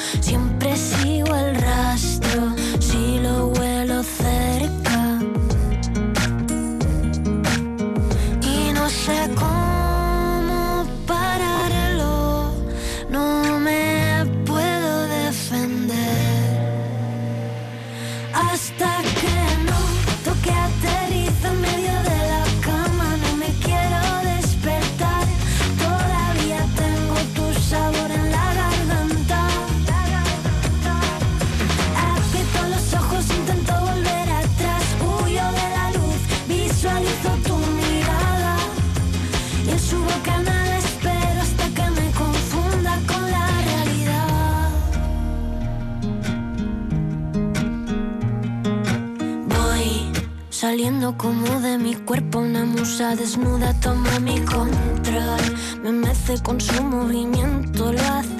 Saliendo 51.02 51.18
como 51.18 51.60
de 51.60 51.78
mi 51.78 51.96
cuerpo 51.96 52.38
una 52.38 52.64
musa 52.64 53.16
desnuda 53.16 53.74
toma 53.80 54.20
mi 54.20 54.38
control. 54.42 55.40
Me 55.82 55.90
mece 55.90 56.40
con 56.44 56.60
su 56.60 56.80
movimiento, 56.80 57.92
lo 57.92 58.00
hace 58.00 58.31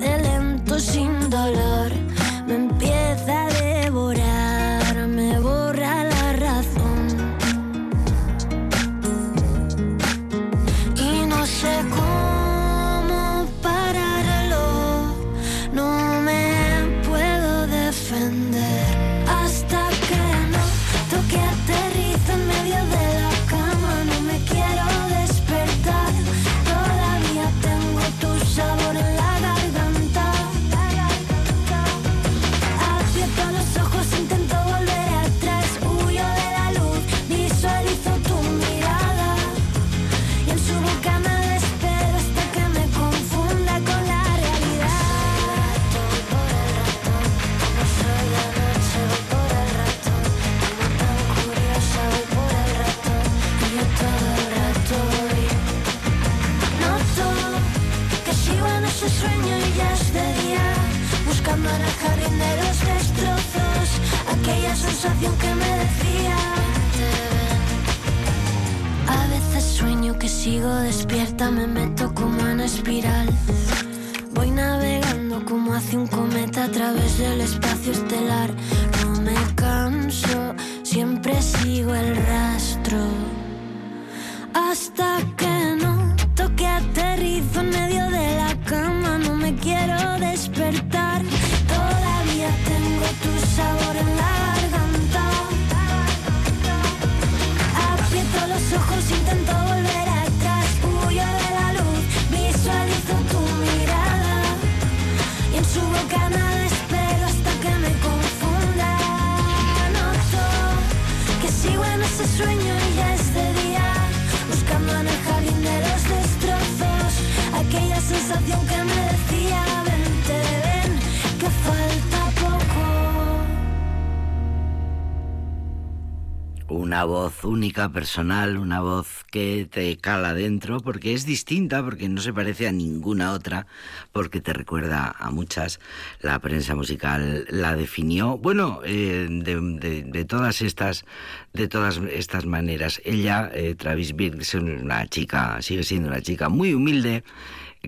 única, 127.45 127.89
personal, 127.91 128.57
una 128.57 128.81
voz 128.81 129.25
que 129.31 129.69
te 129.71 129.97
cala 129.97 130.35
dentro, 130.35 130.81
porque 130.81 131.15
es 131.15 131.27
distinta, 131.27 131.83
porque 131.83 132.09
no 132.09 132.21
se 132.21 132.33
parece 132.33 132.69
a 132.69 132.73
ninguna 132.73 133.33
otra, 133.33 133.67
porque 134.13 134.41
te 134.41 134.53
recuerda 134.53 135.15
a 135.19 135.31
muchas. 135.31 135.81
La 136.21 136.39
prensa 136.39 136.75
musical 136.75 137.47
la 137.51 137.77
definió, 137.77 138.39
bueno, 138.39 138.81
eh, 138.85 139.27
de, 139.31 140.25
todas 140.25 140.63
estas, 140.63 141.05
de 141.53 141.69
todas 141.69 142.01
estas 142.11 142.47
maneras. 142.47 143.01
Ella, 143.05 143.51
eh, 143.53 143.75
Travis 143.75 144.15
Birk, 144.15 144.41
es 144.41 144.55
una 144.55 145.07
chica, 145.07 145.61
sigue 145.63 145.83
siendo 145.83 146.09
una 146.09 146.23
chica 146.23 146.49
muy 146.49 146.75
humilde, 146.75 147.25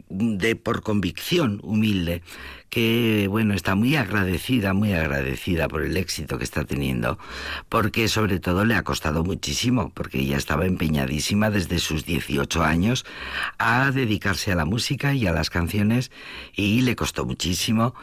de 0.08 0.56
por 0.56 0.82
convicción 0.82 1.60
humilde, 1.62 2.22
que 2.68 3.28
bueno, 3.30 3.54
está 3.54 3.76
muy 3.76 3.94
agradecida, 3.94 4.74
muy 4.74 4.92
agradecida 4.92 5.68
por 5.68 5.82
el 5.82 5.96
éxito 5.96 6.38
que 6.38 6.44
está 6.44 6.64
teniendo, 6.64 7.18
porque 7.68 8.08
sobre 8.08 8.40
todo 8.40 8.64
le 8.64 8.74
ha 8.74 8.82
costado 8.82 9.22
muchísimo, 9.22 9.92
porque 9.94 10.18
ella 10.18 10.36
estaba 10.36 10.66
empeñadísima 10.66 11.50
desde 11.50 11.78
sus 11.78 12.04
18 12.04 12.64
años 12.64 13.04
a 13.58 13.92
dedicarse 13.92 14.50
a 14.50 14.56
la 14.56 14.64
música 14.64 15.14
y 15.14 15.26
a 15.26 15.32
las 15.32 15.50
canciones 15.50 16.10
y 16.54 16.80
le 16.80 16.96
costó 16.96 17.24
muchísimo, 17.24 17.94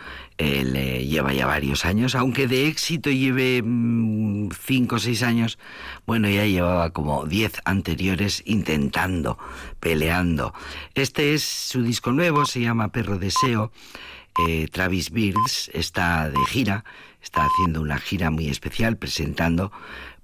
eh, 0.44 0.64
le 0.64 1.06
lleva 1.06 1.34
ya 1.34 1.46
varios 1.46 1.86
años, 1.86 2.16
aunque 2.16 2.48
de 2.48 2.68
éxito 2.68 3.12
lleve 3.12 3.62
5 3.62 4.96
o 4.96 4.98
6 4.98 5.22
años, 5.22 5.60
bueno, 6.08 6.28
ya 6.30 6.48
llevaba 6.48 6.90
como 6.90 7.28
10 7.28 7.62
anteriores 7.64 8.42
intentando, 8.48 9.38
peleando. 9.80 10.56
Este 10.96 11.36
es 11.36 11.44
su 11.44 11.84
disco 11.84 12.12
nuevo, 12.12 12.48
se 12.48 12.60
llama 12.60 12.88
Perro 12.92 13.20
Deseo. 13.20 13.72
Eh, 14.48 14.68
Travis 14.72 15.12
Beards 15.12 15.70
está 15.76 16.28
de 16.32 16.44
gira, 16.48 16.86
está 17.22 17.46
haciendo 17.46 17.80
una 17.80 18.00
gira 18.00 18.32
muy 18.32 18.48
especial 18.48 18.98
presentando 18.98 19.72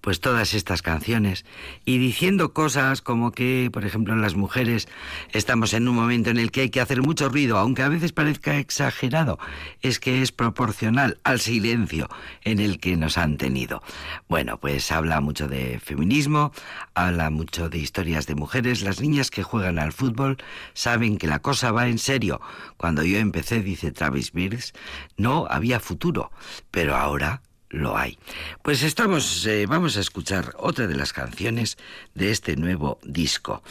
pues 0.08 0.22
todas 0.22 0.54
estas 0.54 0.82
canciones 0.82 1.44
y 1.84 1.98
diciendo 1.98 2.54
cosas 2.54 3.02
como 3.02 3.34
que, 3.34 3.70
por 3.74 3.84
ejemplo, 3.84 4.16
las 4.16 4.36
mujeres 4.36 4.88
estamos 5.34 5.74
en 5.74 5.90
un 5.90 5.98
momento 5.98 6.30
en 6.30 6.38
el 6.38 6.50
que 6.50 6.62
hay 6.62 6.70
que 6.70 6.80
hacer 6.80 7.02
mucho 7.02 7.28
ruido, 7.28 7.58
aunque 7.58 7.82
a 7.82 7.90
veces 7.90 8.14
parezca 8.14 8.56
exagerado, 8.56 9.38
es 9.82 10.00
que 10.00 10.22
es 10.22 10.32
proporcional 10.32 11.20
al 11.26 11.42
silencio 11.42 12.08
en 12.46 12.60
el 12.60 12.80
que 12.80 12.96
nos 12.96 13.18
han 13.18 13.36
tenido. 13.36 13.84
Bueno, 14.30 14.58
pues 14.62 14.94
habla 14.94 15.20
mucho 15.20 15.50
de 15.50 15.78
feminismo, 15.82 16.54
habla 16.94 17.30
mucho 17.30 17.68
de 17.68 17.80
historias 17.80 18.28
de 18.28 18.36
mujeres, 18.36 18.84
las 18.84 19.02
niñas 19.02 19.30
que 19.30 19.44
juegan 19.44 19.78
al 19.78 19.92
fútbol 19.92 20.38
saben 20.74 21.18
que 21.18 21.28
la 21.28 21.40
cosa 21.40 21.74
va 21.74 21.90
en 21.90 22.00
serio. 22.00 22.40
Cuando 22.78 23.04
yo 23.04 23.18
empecé, 23.18 23.62
dice 23.62 23.92
Travis 23.92 24.32
Beers, 24.32 24.72
no 25.18 25.48
había 25.50 25.82
futuro, 25.82 26.32
pero 26.72 26.96
ahora 26.96 27.42
lo 27.70 27.98
hay. 27.98 28.18
Pues 28.62 28.84
estamos, 28.84 29.46
eh, 29.46 29.66
vamos 29.68 29.98
a 29.98 30.02
escuchar 30.02 30.54
otra 30.58 30.88
de 30.88 30.96
las 30.96 31.14
canciones 31.14 31.78
de 32.16 32.32
este 32.32 32.56
nuevo 32.56 33.00
disco 33.04 33.62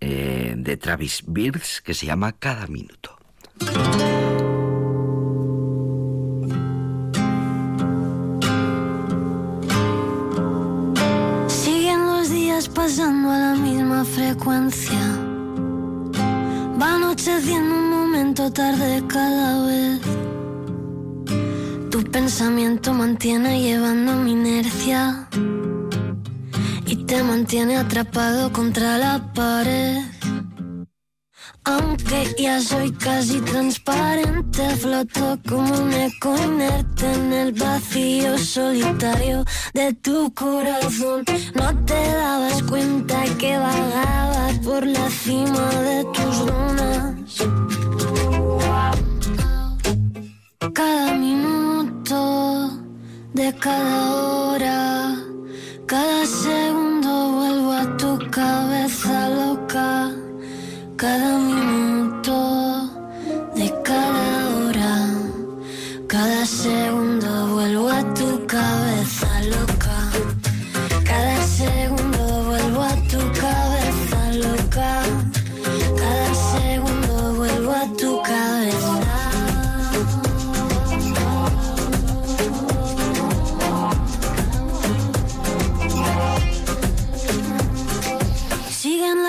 eh, 0.00 0.54
de 0.56 0.76
Travis 0.76 1.22
Beers 1.26 1.80
que 1.80 1.94
se 1.94 2.06
llama 2.06 2.32
Cada 2.32 2.66
Minuto. 2.66 3.18
Siguen 11.48 12.06
los 12.06 12.30
días 12.30 12.68
pasando 12.68 13.30
a 13.30 13.38
la 13.38 13.54
misma 13.54 14.04
frecuencia. 14.04 15.00
Va 16.80 16.96
anocheciendo 16.96 17.74
un 17.74 17.90
momento 17.90 18.52
tarde 18.52 19.02
cada 19.08 19.66
vez. 19.66 20.25
Pensamiento 22.26 22.92
mantiene 22.92 23.62
llevando 23.62 24.16
mi 24.16 24.32
inercia 24.32 25.28
y 26.84 26.96
te 27.04 27.22
mantiene 27.22 27.76
atrapado 27.76 28.52
contra 28.52 28.98
la 28.98 29.32
pared. 29.32 30.02
Aunque 31.62 32.34
ya 32.36 32.60
soy 32.60 32.90
casi 32.90 33.40
transparente, 33.42 34.68
floto 34.70 35.38
como 35.48 35.72
un 35.72 35.92
eco 35.92 36.34
inerte 36.36 37.12
en 37.12 37.32
el 37.32 37.52
vacío 37.52 38.36
solitario 38.38 39.44
de 39.72 39.94
tu 39.94 40.34
corazón. 40.34 41.24
No 41.54 41.84
te 41.84 42.12
dabas 42.12 42.60
cuenta 42.64 43.22
que 43.38 43.56
vagabas 43.56 44.58
por 44.64 44.84
la 44.84 45.08
cima 45.10 45.70
de 45.90 46.04
tus 46.06 46.38
lunas. 46.40 47.36
Cada 50.74 51.14
minuto 51.14 51.65
de 52.08 53.52
cada 53.58 54.14
hora, 54.14 55.16
cada 55.86 56.24
segundo 56.24 57.32
vuelvo 57.32 57.72
a 57.72 57.96
tu 57.96 58.30
cabeza 58.30 59.28
loca. 59.28 60.12
Cada 60.96 61.38
minuto 61.38 62.90
de 63.56 63.68
cada 63.82 64.38
hora, 64.54 64.94
cada 66.06 66.46
segundo 66.46 67.48
vuelvo 67.54 67.88
a 67.88 68.02
tu 68.14 68.46
cabeza 68.46 68.95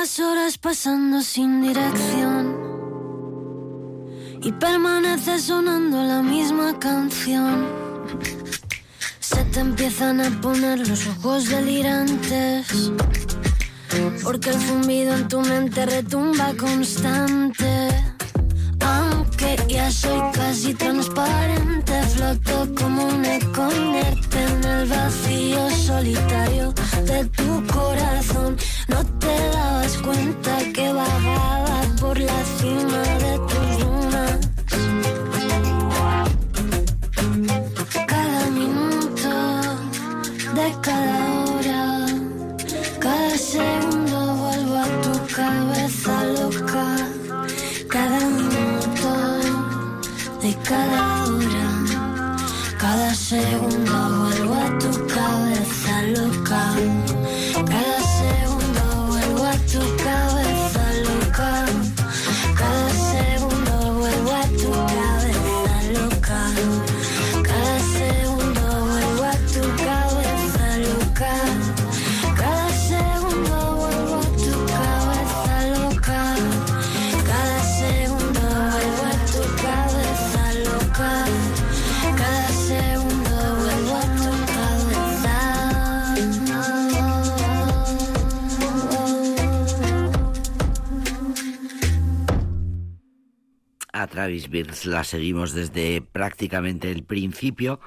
las 0.07 0.19
horas 0.19 0.57
pasando 0.57 1.21
sin 1.21 1.61
dirección 1.61 2.55
y 4.41 4.53
permanece 4.53 5.37
sonando 5.37 6.01
la 6.01 6.21
misma 6.21 6.79
canción. 6.79 7.67
Se 9.19 9.43
te 9.43 9.59
empiezan 9.59 10.21
a 10.21 10.29
poner 10.39 10.87
los 10.87 11.05
ojos 11.07 11.49
delirantes 11.49 12.67
porque 14.23 14.51
el 14.51 14.61
zumbido 14.61 15.13
en 15.13 15.27
tu 15.27 15.41
mente 15.41 15.85
retumba 15.85 16.53
constante. 16.53 17.89
Aunque 18.79 19.57
ya 19.67 19.91
soy 19.91 20.21
casi 20.31 20.73
transparente, 20.73 22.01
floto 22.15 22.73
como 22.79 23.07
un 23.07 23.25
eco 23.25 23.67
en 23.71 24.63
el 24.63 24.87
vacío 24.87 25.69
solitario 25.71 26.73
de 27.05 27.25
tu 27.25 27.65
corazón. 27.67 28.55
No 28.87 29.16
Travis 94.45 94.85
la 94.85 95.03
seguimos 95.03 95.53
desde 95.53 96.01
prácticamente 96.01 96.91
el 96.91 97.03
principio. 97.03 97.79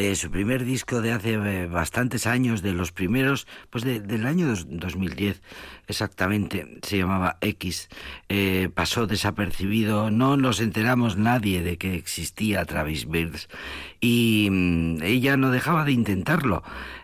Eh, 0.00 0.14
su 0.14 0.30
primer 0.30 0.64
disco 0.64 1.00
de 1.00 1.10
hace 1.10 1.32
eh, 1.32 1.66
bastantes 1.66 2.28
años, 2.28 2.62
de 2.62 2.72
los 2.72 2.92
primeros, 2.92 3.48
pues 3.68 3.82
del 3.82 4.26
año 4.26 4.46
2010 4.46 5.42
exactamente, 5.88 6.78
se 6.82 6.98
llamaba 6.98 7.38
X, 7.40 7.88
eh, 8.28 8.70
pasó 8.72 9.08
desapercibido, 9.08 10.12
no 10.12 10.36
nos 10.36 10.60
enteramos 10.60 11.16
nadie 11.16 11.64
de 11.64 11.78
que 11.78 11.96
existía 11.96 12.64
Travis 12.64 13.08
Birds 13.08 13.48
y 14.00 14.48
mm, 14.52 15.02
ella 15.02 15.36
no 15.36 15.50
dejaba 15.50 15.84
de 15.84 15.92
intentarlo. 15.92 16.62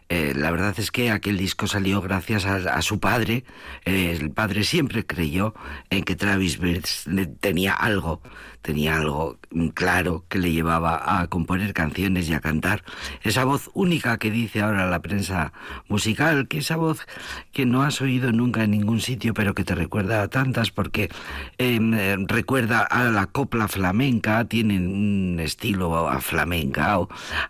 la 0.08 0.50
verdad 0.52 0.74
es 0.78 0.92
que 0.92 1.10
aquel 1.10 1.36
disco 1.36 1.66
salió 1.66 2.00
gracias 2.00 2.44
a, 2.44 2.80
su 2.82 3.00
padre. 3.00 3.42
el 3.84 4.30
padre 4.30 4.62
siempre 4.62 5.04
creyó 5.04 5.54
en 5.90 6.04
que 6.04 6.14
Travis 6.14 6.60
Birds 6.60 7.08
tenía 7.40 7.72
algo 7.72 8.20
tenía 8.64 8.96
algo 8.96 9.36
claro 9.74 10.24
que 10.30 10.38
le 10.38 10.50
llevaba 10.50 11.20
a 11.20 11.26
componer 11.26 11.74
canciones 11.74 12.30
y 12.30 12.32
a 12.32 12.40
cantar. 12.40 12.82
Esa 13.22 13.44
voz 13.44 13.70
única 13.74 14.16
que 14.16 14.30
dice 14.30 14.62
ahora 14.62 14.88
la 14.88 15.02
prensa 15.02 15.52
musical, 15.86 16.48
que 16.48 16.58
esa 16.58 16.76
voz 16.76 17.06
que 17.52 17.66
no 17.66 17.82
has 17.82 18.00
oído 18.00 18.32
nunca 18.32 18.64
en 18.64 18.70
ningún 18.70 19.00
sitio, 19.00 19.34
pero 19.34 19.54
que 19.54 19.64
te 19.64 19.74
recuerda 19.74 20.22
a 20.22 20.28
tantas, 20.28 20.70
porque 20.70 21.10
em, 21.58 21.92
eh, 21.92 22.16
recuerda 22.26 22.80
a 22.80 23.04
la 23.10 23.26
copla 23.26 23.68
flamenca, 23.68 24.46
tiene 24.46 24.78
un 24.78 25.38
estilo 25.40 26.08
a 26.08 26.20
flamenca, 26.20 26.98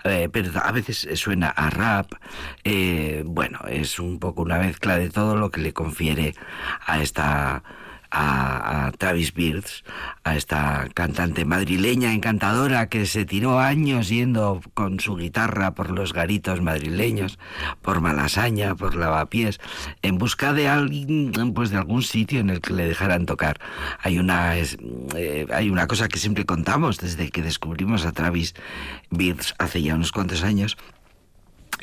eh, 0.03 0.29
pero 0.33 0.51
a 0.61 0.73
veces 0.73 1.09
suena 1.15 1.49
a 1.51 1.71
rap. 1.71 2.13
Eh, 2.65 3.23
bueno, 3.25 3.61
es 3.69 4.01
un 4.01 4.19
poco 4.19 4.43
una 4.43 4.59
mezcla 4.59 4.99
de 4.99 5.11
todo 5.11 5.37
lo 5.37 5.53
que 5.53 5.61
le 5.61 5.73
confiere 5.73 6.35
a 6.85 7.01
esta 7.01 7.63
a, 8.15 8.93
Travis 8.97 9.35
Beards, 9.35 9.85
a 10.23 10.37
esta 10.37 10.89
cantante 10.95 11.45
madrileña 11.45 12.15
encantadora 12.15 12.89
que 12.89 13.07
se 13.07 13.25
tiró 13.25 13.59
años 13.59 14.09
yendo 14.09 14.61
con 14.75 15.01
su 15.01 15.17
guitarra 15.17 15.75
por 15.75 15.91
los 15.91 16.13
garitos 16.13 16.61
madrileños, 16.61 17.39
por 17.83 18.01
Malasaña, 18.01 18.77
por 18.77 18.95
Lavapiés, 18.95 19.61
en 20.03 20.19
busca 20.19 20.53
de 20.53 20.69
alguien, 20.69 21.33
pues 21.55 21.71
de 21.71 21.77
algún 21.77 22.03
sitio 22.03 22.39
en 22.41 22.51
el 22.51 22.61
que 22.61 22.73
le 22.73 22.87
dejaran 22.87 23.27
tocar. 23.27 23.59
Hay 24.01 24.19
una, 24.19 24.57
eh, 24.57 25.47
hay 25.53 25.71
una 25.71 25.87
cosa 25.89 26.09
que 26.09 26.19
siempre 26.19 26.45
contamos 26.45 26.99
desde 26.99 27.31
que 27.31 27.43
descubrimos 27.43 28.07
a 28.07 28.13
Travis 28.13 28.55
Beards 29.11 29.55
hace 29.59 29.83
ya 29.83 29.97
unos 29.97 30.13
cuantos 30.13 30.45
años, 30.45 30.77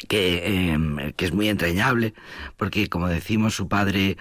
que, 0.08 0.72
em, 0.72 1.12
que, 1.14 1.26
es 1.26 1.34
muy 1.34 1.50
entrañable, 1.50 2.14
porque 2.58 2.90
como 2.90 3.08
decimos, 3.08 3.56
su 3.56 3.68
padre 3.68 4.18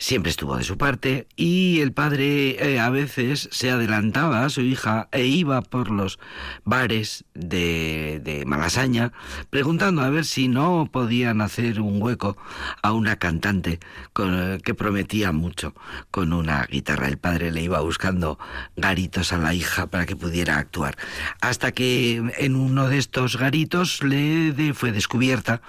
siempre 0.00 0.30
estuvo 0.30 0.56
de 0.56 0.64
su 0.64 0.78
parte 0.78 1.28
y 1.36 1.80
el 1.80 1.92
padre 1.92 2.72
eh, 2.72 2.80
a 2.80 2.88
veces 2.88 3.50
se 3.52 3.70
adelantaba 3.70 4.44
a 4.46 4.48
su 4.48 4.62
hija 4.62 5.08
e 5.12 5.26
iba 5.26 5.60
por 5.60 5.90
los 5.90 6.18
bares 6.64 7.24
de, 7.34 8.20
de 8.24 8.46
Malasaña 8.46 9.12
preguntando 9.50 10.00
a 10.00 10.08
ver 10.08 10.24
si 10.24 10.48
no 10.48 10.88
podían 10.90 11.42
hacer 11.42 11.82
un 11.82 12.00
hueco 12.00 12.38
a 12.82 12.92
una 12.92 13.16
cantante 13.16 13.78
con, 14.14 14.58
que 14.60 14.72
prometía 14.72 15.32
mucho 15.32 15.74
con 16.10 16.32
una 16.32 16.64
guitarra. 16.64 17.06
El 17.06 17.18
padre 17.18 17.52
le 17.52 17.62
iba 17.62 17.80
buscando 17.80 18.38
garitos 18.76 19.34
a 19.34 19.38
la 19.38 19.52
hija 19.52 19.88
para 19.88 20.06
que 20.06 20.16
pudiera 20.16 20.56
actuar. 20.56 20.96
Hasta 21.42 21.72
que 21.72 22.32
en 22.38 22.56
uno 22.56 22.88
de 22.88 22.96
estos 22.96 23.36
garitos 23.36 24.02
le 24.02 24.72
fue 24.72 24.92
descubierta 24.92 25.60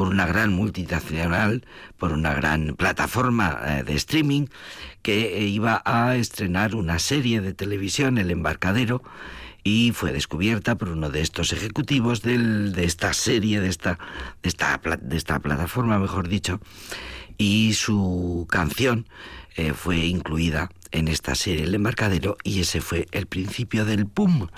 por 0.00 0.08
una 0.08 0.24
gran 0.24 0.54
multinacional, 0.54 1.62
por 1.98 2.14
una 2.14 2.32
gran 2.32 2.74
plataforma 2.74 3.60
eh, 3.66 3.82
de 3.82 3.96
streaming 3.96 4.46
que 5.02 5.46
iba 5.46 5.82
a 5.84 6.16
estrenar 6.16 6.74
una 6.74 6.98
serie 6.98 7.42
de 7.42 7.52
televisión, 7.52 8.16
El 8.16 8.30
Embarcadero, 8.30 9.02
y 9.62 9.92
fue 9.92 10.10
descubierta 10.12 10.76
por 10.76 10.88
uno 10.88 11.10
de 11.10 11.20
estos 11.20 11.52
ejecutivos 11.52 12.22
de 12.22 12.72
esta 12.82 13.12
serie, 13.12 13.60
de 13.60 13.68
esta, 13.68 13.98
de, 14.42 14.48
esta, 14.48 14.80
de 15.02 15.16
esta 15.18 15.38
plataforma, 15.40 15.98
mejor 15.98 16.28
dicho, 16.28 16.62
y 17.36 17.74
su 17.74 18.46
canción 18.48 19.06
eh, 19.54 19.74
fue 19.74 19.98
incluida 19.98 20.70
en 20.92 21.08
esta 21.08 21.34
serie 21.34 21.64
El 21.64 21.74
Embarcadero 21.74 22.36
y 22.44 22.60
ese 22.60 22.80
fue 22.80 23.06
el 23.12 23.26
principio 23.26 23.84
del 23.84 24.06
pum, 24.06 24.48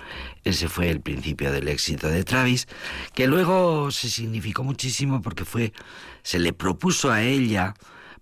ese 0.45 0.69
fue 0.69 0.91
el 0.91 1.01
principio 1.01 1.53
del 1.53 1.69
éxito 1.69 2.09
de 2.09 2.25
Travis, 2.25 2.69
que 3.15 3.27
luego 3.27 3.91
se 3.91 4.09
significó 4.09 4.65
muchísimo 4.65 5.23
porque 5.23 5.45
fue, 5.45 5.73
se 6.23 6.39
le 6.39 6.53
propuso 6.53 7.11
a 7.11 7.23
ella 7.23 7.75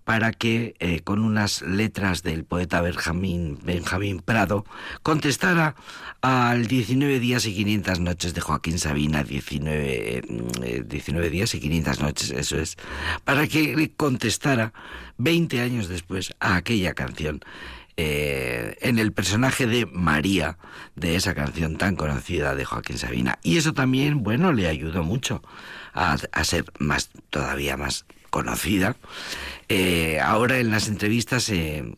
para 0.04 0.32
que 0.32 0.74
eh, 0.80 1.00
con 1.02 1.20
unas 1.20 1.62
letras 1.62 2.22
del 2.22 2.44
poeta 2.44 2.80
Benjamín, 2.80 3.58
Benjamín 3.62 4.20
Prado 4.20 4.64
contestara 5.02 5.76
al 6.20 6.66
19 6.66 7.20
días 7.20 7.46
y 7.46 7.54
500 7.54 8.00
noches 8.00 8.34
de 8.34 8.40
Joaquín 8.40 8.78
Sabina, 8.78 9.22
19, 9.22 10.22
19 10.84 11.26
eh, 11.26 11.30
días 11.30 11.54
y 11.54 11.60
500 11.60 12.00
noches, 12.00 12.30
eso 12.30 12.58
es, 12.58 12.76
para 13.24 13.46
que 13.46 13.92
contestara 13.96 14.72
20 15.18 15.60
años 15.60 15.88
después 15.88 16.34
a 16.40 16.56
aquella 16.56 16.94
canción. 16.94 17.40
Eh, 18.02 18.78
en 18.80 18.98
el 18.98 19.12
personaje 19.12 19.66
de 19.66 19.84
María 19.84 20.56
de 20.96 21.16
esa 21.16 21.34
canción 21.34 21.76
tan 21.76 21.96
conocida 21.96 22.54
de 22.54 22.64
Joaquín 22.64 22.96
Sabina. 22.96 23.38
Y 23.42 23.58
eso 23.58 23.74
también, 23.74 24.22
bueno, 24.22 24.54
le 24.54 24.68
ayudó 24.68 25.02
mucho 25.02 25.42
a, 25.92 26.16
ser 26.44 26.64
más, 26.78 27.10
todavía 27.28 27.76
más 27.76 28.06
conocida. 28.30 28.96
Eh, 29.68 30.18
ahora 30.18 30.60
en 30.60 30.70
las 30.70 30.88
entrevistas, 30.88 31.50
eh, 31.50 31.94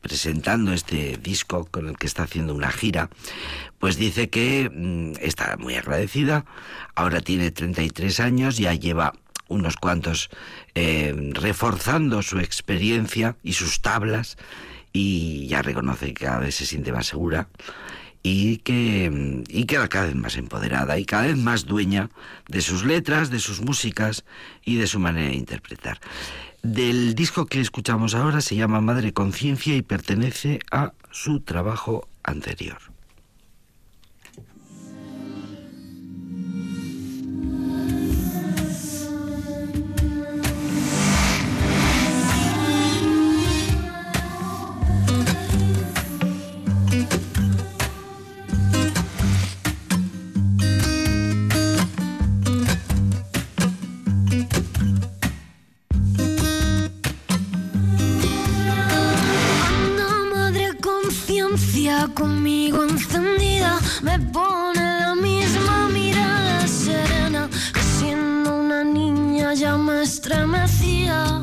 presentando 0.00 0.72
este 0.72 1.18
disco 1.18 1.68
con 1.70 1.90
el 1.90 1.98
que 1.98 2.06
está 2.06 2.22
haciendo 2.22 2.54
una 2.54 2.72
gira, 2.72 3.10
pues 3.78 3.98
dice 3.98 4.30
que 4.30 4.70
mm, 4.72 5.18
está 5.20 5.58
muy 5.58 5.74
agradecida. 5.74 6.46
Ahora 6.94 7.20
tiene 7.20 7.50
33 7.50 8.18
años, 8.20 8.56
ya 8.56 8.72
lleva 8.72 9.12
unos 9.48 9.76
cuantos 9.76 10.30
reforzando 10.74 12.22
su 12.22 12.40
experiencia 12.40 13.36
y 13.42 13.52
sus 13.52 13.82
tablas 13.82 14.38
y 14.94 15.48
ya 15.48 15.60
reconoce 15.60 16.14
que 16.14 16.24
cada 16.24 16.38
vez 16.38 16.54
se 16.54 16.64
siente 16.64 16.92
más 16.92 17.06
segura 17.06 17.48
y 18.22 18.58
que, 18.58 19.44
y 19.48 19.66
queda 19.66 19.88
cada 19.88 20.06
vez 20.06 20.14
más 20.14 20.36
empoderada 20.36 20.98
y 20.98 21.04
cada 21.04 21.26
vez 21.26 21.36
más 21.36 21.66
dueña 21.66 22.08
de 22.48 22.62
sus 22.62 22.84
letras, 22.84 23.28
de 23.28 23.40
sus 23.40 23.60
músicas 23.60 24.24
y 24.64 24.76
de 24.76 24.86
su 24.86 24.98
manera 25.00 25.28
de 25.28 25.34
interpretar. 25.34 26.00
Del 26.62 27.14
disco 27.14 27.44
que 27.44 27.60
escuchamos 27.60 28.14
ahora 28.14 28.40
se 28.40 28.56
llama 28.56 28.80
Madre 28.80 29.12
Conciencia 29.12 29.76
y 29.76 29.82
pertenece 29.82 30.60
a 30.70 30.94
su 31.10 31.40
trabajo 31.40 32.08
anterior. 32.22 32.93
Conmigo 62.08 62.84
encendida 62.84 63.78
me 64.02 64.18
pone 64.18 65.00
la 65.00 65.14
misma 65.14 65.88
mirada 65.88 66.66
serena 66.66 67.48
que 67.72 67.80
siendo 67.80 68.56
una 68.56 68.84
niña 68.84 69.54
ya 69.54 69.76
me 69.76 70.02
estremecía. 70.02 71.40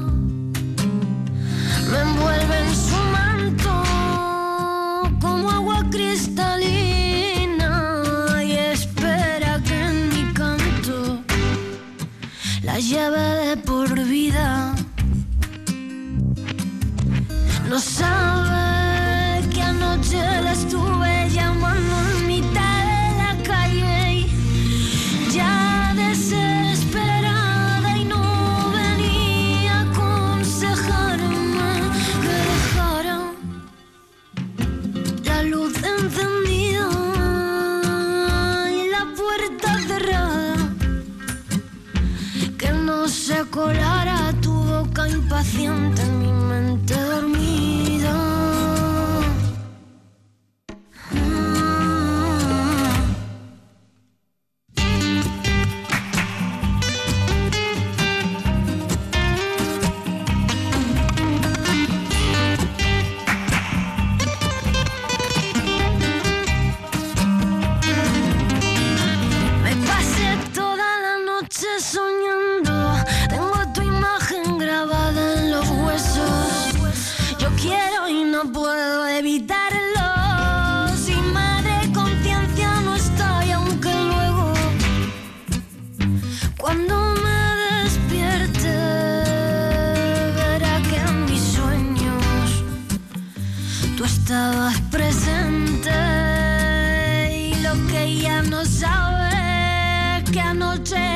pretend. 100.83 101.10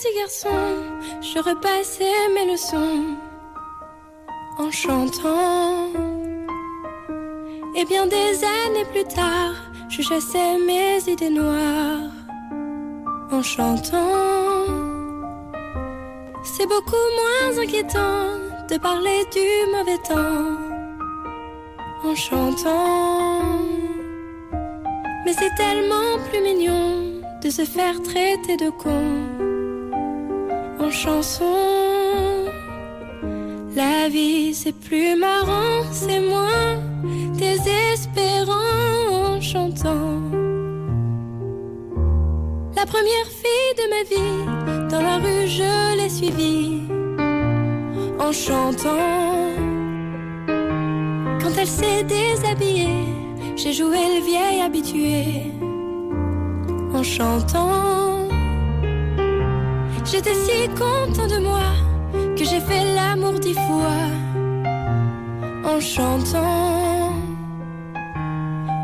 Petit 0.00 0.18
garçon, 0.18 0.48
je 1.20 1.38
repassais 1.38 2.28
mes 2.34 2.52
leçons 2.52 3.16
en 4.58 4.70
chantant. 4.70 5.88
Et 7.76 7.84
bien 7.84 8.06
des 8.06 8.44
années 8.44 8.84
plus 8.92 9.04
tard, 9.04 9.54
je 9.88 10.02
chassais 10.02 10.58
mes 10.66 10.98
idées 11.06 11.30
noires 11.30 12.12
en 13.30 13.42
chantant. 13.42 14.64
C'est 16.44 16.66
beaucoup 16.66 17.06
moins 17.18 17.62
inquiétant 17.62 18.38
de 18.70 18.78
parler 18.78 19.24
du 19.32 19.48
mauvais 19.74 19.98
temps 19.98 20.56
en 22.04 22.14
chantant. 22.14 23.42
Mais 25.24 25.34
c'est 25.34 25.54
tellement 25.56 26.18
plus 26.30 26.40
mignon 26.40 27.20
de 27.42 27.50
se 27.50 27.64
faire 27.64 28.00
traiter 28.02 28.56
de 28.56 28.70
con 28.70 29.49
chanson. 30.90 31.44
La 33.76 34.08
vie 34.08 34.54
c'est 34.54 34.72
plus 34.72 35.16
marrant, 35.16 35.84
c'est 35.92 36.20
moins 36.20 36.76
désespérant 37.34 38.54
en 39.34 39.40
chantant. 39.40 40.20
La 42.76 42.86
première 42.86 43.30
fille 43.40 43.72
de 43.80 43.86
ma 43.94 44.02
vie, 44.12 44.88
dans 44.90 45.02
la 45.02 45.16
rue 45.16 45.46
je 45.46 45.96
l'ai 45.96 46.08
suivie 46.08 46.82
en 48.18 48.32
chantant. 48.32 49.46
Quand 51.40 51.52
elle 51.58 51.66
s'est 51.66 52.02
déshabillée, 52.04 53.06
j'ai 53.56 53.72
joué 53.72 53.98
le 54.16 54.24
vieil 54.24 54.60
habitué 54.62 55.52
en 56.92 57.02
chantant. 57.02 58.19
J'étais 60.04 60.34
si 60.34 60.68
content 60.70 61.26
de 61.26 61.38
moi 61.38 61.72
que 62.36 62.44
j'ai 62.44 62.60
fait 62.60 62.94
l'amour 62.94 63.38
dix 63.38 63.54
fois 63.54 64.08
en 65.64 65.80
chantant. 65.80 67.12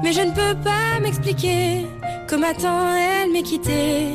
Mais 0.03 0.12
je 0.12 0.21
ne 0.21 0.31
peux 0.31 0.55
pas 0.62 1.01
m'expliquer 1.01 1.87
comment 2.29 2.55
tant 2.55 2.95
elle 2.95 3.33
m'est 3.33 3.43
quittée. 3.43 4.14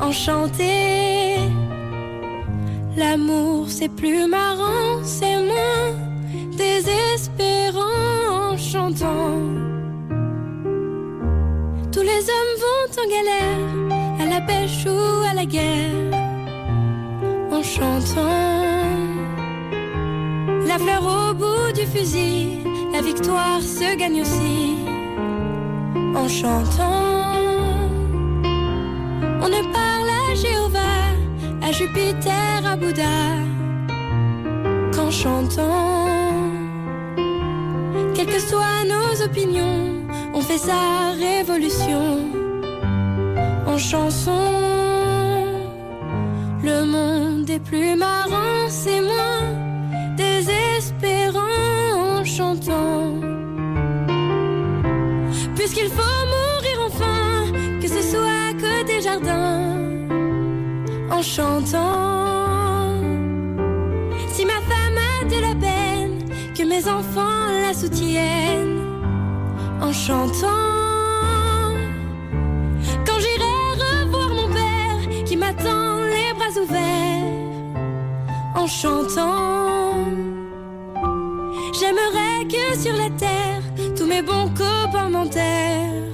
Enchantée, 0.00 1.36
l'amour 2.96 3.66
c'est 3.68 3.88
plus 3.88 4.26
marrant, 4.26 5.02
c'est 5.04 5.36
moins 5.36 5.96
désespérant 6.56 8.50
en 8.50 8.56
chantant. 8.58 9.38
Tous 11.92 12.02
les 12.02 12.22
hommes 12.34 12.54
vont 12.62 12.84
en 13.00 13.08
galère, 13.16 14.01
à 14.22 14.26
la 14.26 14.40
pêche 14.40 14.86
ou 14.86 15.24
à 15.30 15.34
la 15.34 15.44
guerre, 15.44 16.10
en 17.50 17.62
chantant. 17.62 18.92
La 20.66 20.78
fleur 20.78 21.02
au 21.16 21.34
bout 21.34 21.72
du 21.74 21.84
fusil, 21.86 22.58
la 22.92 23.00
victoire 23.00 23.60
se 23.60 23.96
gagne 23.96 24.20
aussi 24.22 24.76
en 26.14 26.28
chantant. 26.28 27.32
On 29.44 29.48
ne 29.56 29.62
parle 29.78 30.10
à 30.22 30.34
Jéhovah, 30.42 31.08
à 31.66 31.72
Jupiter, 31.72 32.58
à 32.72 32.76
Bouddha 32.76 33.22
qu'en 34.94 35.10
chantant. 35.10 36.06
Quelles 38.14 38.32
que 38.34 38.40
soient 38.50 38.84
nos 38.94 39.24
opinions, 39.24 40.06
on 40.34 40.40
fait 40.40 40.58
sa 40.58 41.12
révolution 41.18 42.41
en 43.72 43.78
chanson. 43.78 44.44
Le 46.62 46.84
monde 46.84 47.48
est 47.48 47.64
plus 47.70 47.96
marrant, 47.96 48.68
c'est 48.68 49.00
moins 49.00 49.46
désespérant 50.16 52.18
en 52.18 52.24
chantant. 52.24 53.04
Puisqu'il 55.56 55.90
faut 55.96 56.20
mourir 56.34 56.76
enfin, 56.88 57.50
que 57.80 57.88
ce 57.88 58.02
soit 58.12 58.50
que 58.62 58.84
des 58.90 59.00
jardins, 59.00 59.76
en 61.10 61.22
chantant. 61.22 62.90
Si 64.34 64.44
ma 64.44 64.60
femme 64.70 64.98
a 65.12 65.14
de 65.32 65.38
la 65.46 65.54
peine, 65.66 66.18
que 66.56 66.64
mes 66.64 66.84
enfants 66.88 67.48
la 67.64 67.72
soutiennent, 67.72 68.80
en 69.80 69.92
chantant. 69.92 70.71
En 78.54 78.66
chantant. 78.66 79.94
J'aimerais 81.78 82.44
que 82.48 82.78
sur 82.78 82.94
la 82.94 83.08
terre 83.10 83.62
tous 83.96 84.06
mes 84.06 84.22
bons 84.22 84.50
copains 84.50 85.08
m'enterrent 85.08 86.12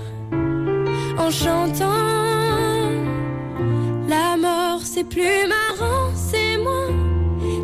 en 1.19 1.31
chantant. 1.31 1.93
La 4.09 4.37
mort 4.37 4.81
c'est 4.85 5.05
plus 5.05 5.47
marrant, 5.49 6.11
c'est 6.15 6.57
moins 6.59 6.95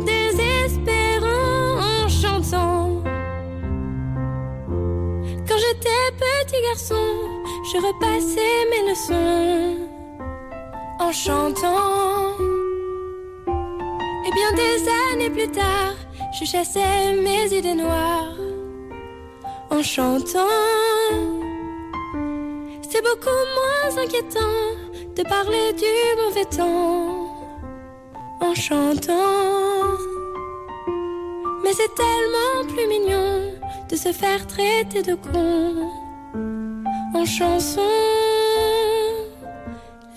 désespérant 0.05 1.79
en 2.03 2.09
chantant. 2.09 3.01
Quand 5.47 5.59
j'étais 5.63 6.05
petit 6.19 6.61
garçon, 6.69 7.05
je 7.71 7.77
repassais 7.87 8.57
mes 8.71 8.89
leçons 8.89 9.77
en 10.99 11.11
chantant. 11.11 12.44
Bien 14.35 14.51
des 14.51 14.83
années 15.13 15.29
plus 15.29 15.49
tard, 15.49 15.95
je 16.37 16.43
chassais 16.43 17.13
mes 17.13 17.45
idées 17.57 17.73
noires 17.73 18.35
en 19.69 19.81
chantant. 19.81 20.59
C'est 22.81 23.01
beaucoup 23.01 23.43
moins 23.57 24.03
inquiétant 24.03 24.57
de 25.15 25.23
parler 25.23 25.71
du 25.73 26.21
mauvais 26.21 26.43
temps 26.43 27.29
en 28.41 28.53
chantant. 28.53 29.87
Mais 31.63 31.71
c'est 31.71 31.95
tellement 31.95 32.73
plus 32.73 32.87
mignon 32.87 33.53
de 33.89 33.95
se 33.95 34.11
faire 34.11 34.45
traiter 34.47 35.01
de 35.01 35.15
con 35.15 35.75
en 37.13 37.25
chanson. 37.25 37.89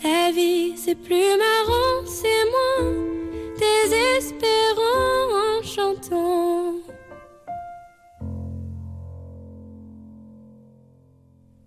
La 0.03 0.33
vie 0.33 0.77
c'est 0.77 0.97
plus 0.97 1.37
marrant, 1.39 2.05
c'est 2.05 2.45
moins 2.51 3.08
désespérant 3.59 5.31
en 5.33 5.63
chantant. 5.63 6.89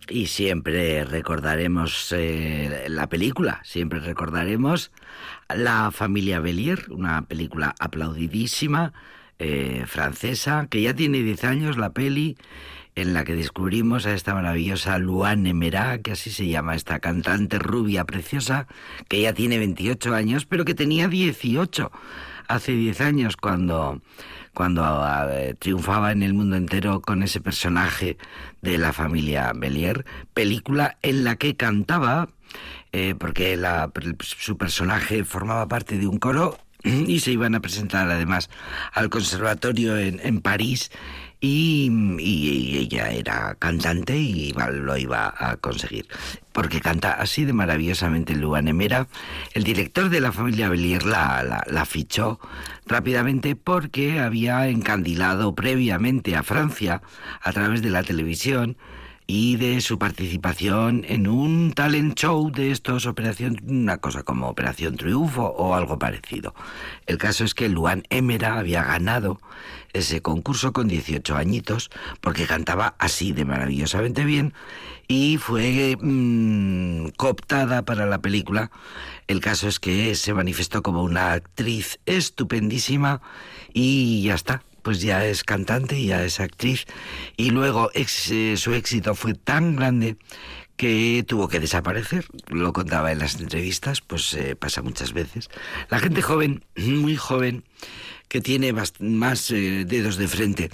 Y 0.10 0.28
siempre 0.28 1.06
recordaremos 1.06 2.12
eh, 2.12 2.86
la 2.90 3.08
película, 3.08 3.62
siempre 3.64 4.00
recordaremos 4.00 4.92
La 5.56 5.90
familia 5.92 6.42
Bellier, 6.42 6.86
una 6.90 7.22
película 7.22 7.76
aplaudidísima, 7.80 8.92
eh, 9.40 9.86
francesa, 9.88 10.68
que 10.70 10.82
ya 10.82 10.94
tiene 10.94 11.24
10 11.24 11.44
años 11.46 11.78
la 11.78 11.94
peli, 11.94 12.38
en 13.02 13.14
la 13.14 13.24
que 13.24 13.36
descubrimos 13.36 14.06
a 14.06 14.14
esta 14.14 14.34
maravillosa 14.34 14.98
Luane 14.98 15.54
Merá, 15.54 16.00
que 16.00 16.12
así 16.12 16.30
se 16.30 16.48
llama, 16.48 16.76
esta 16.76 17.00
cantante 17.00 17.60
rubia 17.60 18.06
preciosa, 18.06 18.68
que 19.08 19.22
ya 19.22 19.34
tiene 19.34 19.58
28 19.58 20.14
años, 20.14 20.46
pero 20.46 20.66
que 20.66 20.76
tenía 20.76 21.08
18 21.08 21.92
hace 22.48 22.74
10 22.74 23.02
años 23.02 23.38
cuando 23.38 24.02
cuando 24.54 24.84
eh, 25.30 25.56
triunfaba 25.58 26.12
en 26.12 26.24
el 26.24 26.34
mundo 26.34 26.58
entero 26.58 27.02
con 27.02 27.24
ese 27.24 27.40
personaje 27.40 28.18
de 28.62 28.78
la 28.78 28.92
familia 28.92 29.54
Bellier, 29.56 30.06
película 30.34 30.98
en 31.02 31.24
la 31.24 31.38
que 31.38 31.56
cantaba, 31.56 32.28
eh, 32.92 33.16
porque 33.18 33.58
su 34.20 34.58
personaje 34.58 35.24
formaba 35.24 35.68
parte 35.70 35.98
de 35.98 36.08
un 36.08 36.20
coro 36.20 36.58
y 36.84 37.20
se 37.22 37.32
iban 37.32 37.56
a 37.56 37.62
presentar 37.62 38.10
además 38.10 38.50
al 38.92 39.10
conservatorio 39.10 39.98
en, 39.98 40.20
en 40.22 40.42
París 40.42 40.92
y, 41.42 42.78
ella 42.78 43.10
era 43.12 43.56
cantante 43.56 44.16
y 44.16 44.54
lo 44.54 44.96
iba 44.96 45.34
a 45.36 45.58
conseguir. 45.58 46.08
Porque 46.54 46.82
canta 46.82 47.14
así 47.14 47.46
de 47.46 47.54
maravillosamente 47.54 48.36
Luanemera. 48.36 49.08
El 49.54 49.64
director 49.64 50.10
de 50.10 50.22
la 50.22 50.32
familia 50.32 50.70
Belier 50.70 51.04
la, 51.04 51.44
la, 51.44 51.64
la, 51.68 51.86
fichó 51.86 52.40
rápidamente 52.86 53.56
porque 53.56 54.20
había 54.20 54.68
encandilado 54.68 55.56
previamente 55.56 56.36
a 56.36 56.44
Francia 56.44 57.02
a 57.42 57.52
través 57.52 57.82
de 57.82 57.90
la 57.90 58.04
televisión 58.04 58.78
y 59.34 59.56
de 59.56 59.80
su 59.80 59.98
participación 59.98 61.06
en 61.08 61.26
un 61.26 61.72
talent 61.72 62.20
show 62.20 62.52
de 62.52 62.72
estos, 62.72 63.06
operación, 63.06 63.62
una 63.66 63.98
cosa 63.98 64.24
como 64.24 64.50
Operación 64.50 64.98
Triunfo 64.98 65.44
o 65.44 65.74
algo 65.74 65.98
parecido. 65.98 66.54
El 67.06 67.18
caso 67.18 67.46
es 67.46 67.54
que 67.54 67.70
Luan 67.70 68.04
Emera 68.10 68.60
había 68.60 68.84
ganado 68.84 69.40
ese 69.94 70.22
concurso 70.22 70.74
con 70.74 70.88
18 70.88 71.36
añitos 71.36 71.90
porque 72.22 72.48
cantaba 72.48 72.96
así 73.00 73.32
de 73.32 73.46
maravillosamente 73.46 74.24
bien 74.26 74.54
y 75.08 75.38
fue 75.38 75.98
mmm, 76.00 77.10
cooptada 77.18 77.84
para 77.84 78.06
la 78.06 78.22
película. 78.22 78.72
El 79.28 79.42
caso 79.42 79.68
es 79.68 79.80
que 79.80 80.16
se 80.16 80.34
manifestó 80.34 80.82
como 80.82 81.04
una 81.04 81.34
actriz 81.34 82.00
estupendísima 82.06 83.22
y 83.74 84.24
ya 84.24 84.36
está, 84.36 84.64
pues 84.82 85.02
ya 85.02 85.26
es 85.26 85.44
cantante, 85.44 86.04
ya 86.04 86.24
es 86.24 86.40
actriz, 86.40 86.86
y 87.38 87.52
luego 87.52 87.92
eh, 87.94 88.56
su 88.58 88.74
éxito 88.74 89.16
fue 89.16 89.34
tan 89.34 89.76
grande 89.76 90.18
que 90.78 91.24
tuvo 91.28 91.48
que 91.48 91.60
desaparecer, 91.60 92.26
lo 92.48 92.74
contaba 92.74 93.12
en 93.12 93.20
las 93.20 93.40
entrevistas, 93.40 94.02
pues 94.02 94.34
eh, 94.34 94.56
pasa 94.56 94.82
muchas 94.82 95.14
veces. 95.14 95.50
La 95.90 96.00
gente 96.00 96.22
joven, 96.22 96.66
muy 96.76 97.16
joven, 97.16 97.64
que 98.32 98.40
tiene 98.40 98.72
más 98.72 99.52
eh, 99.52 99.84
dedos 99.86 100.16
de 100.16 100.30
frente, 100.30 100.72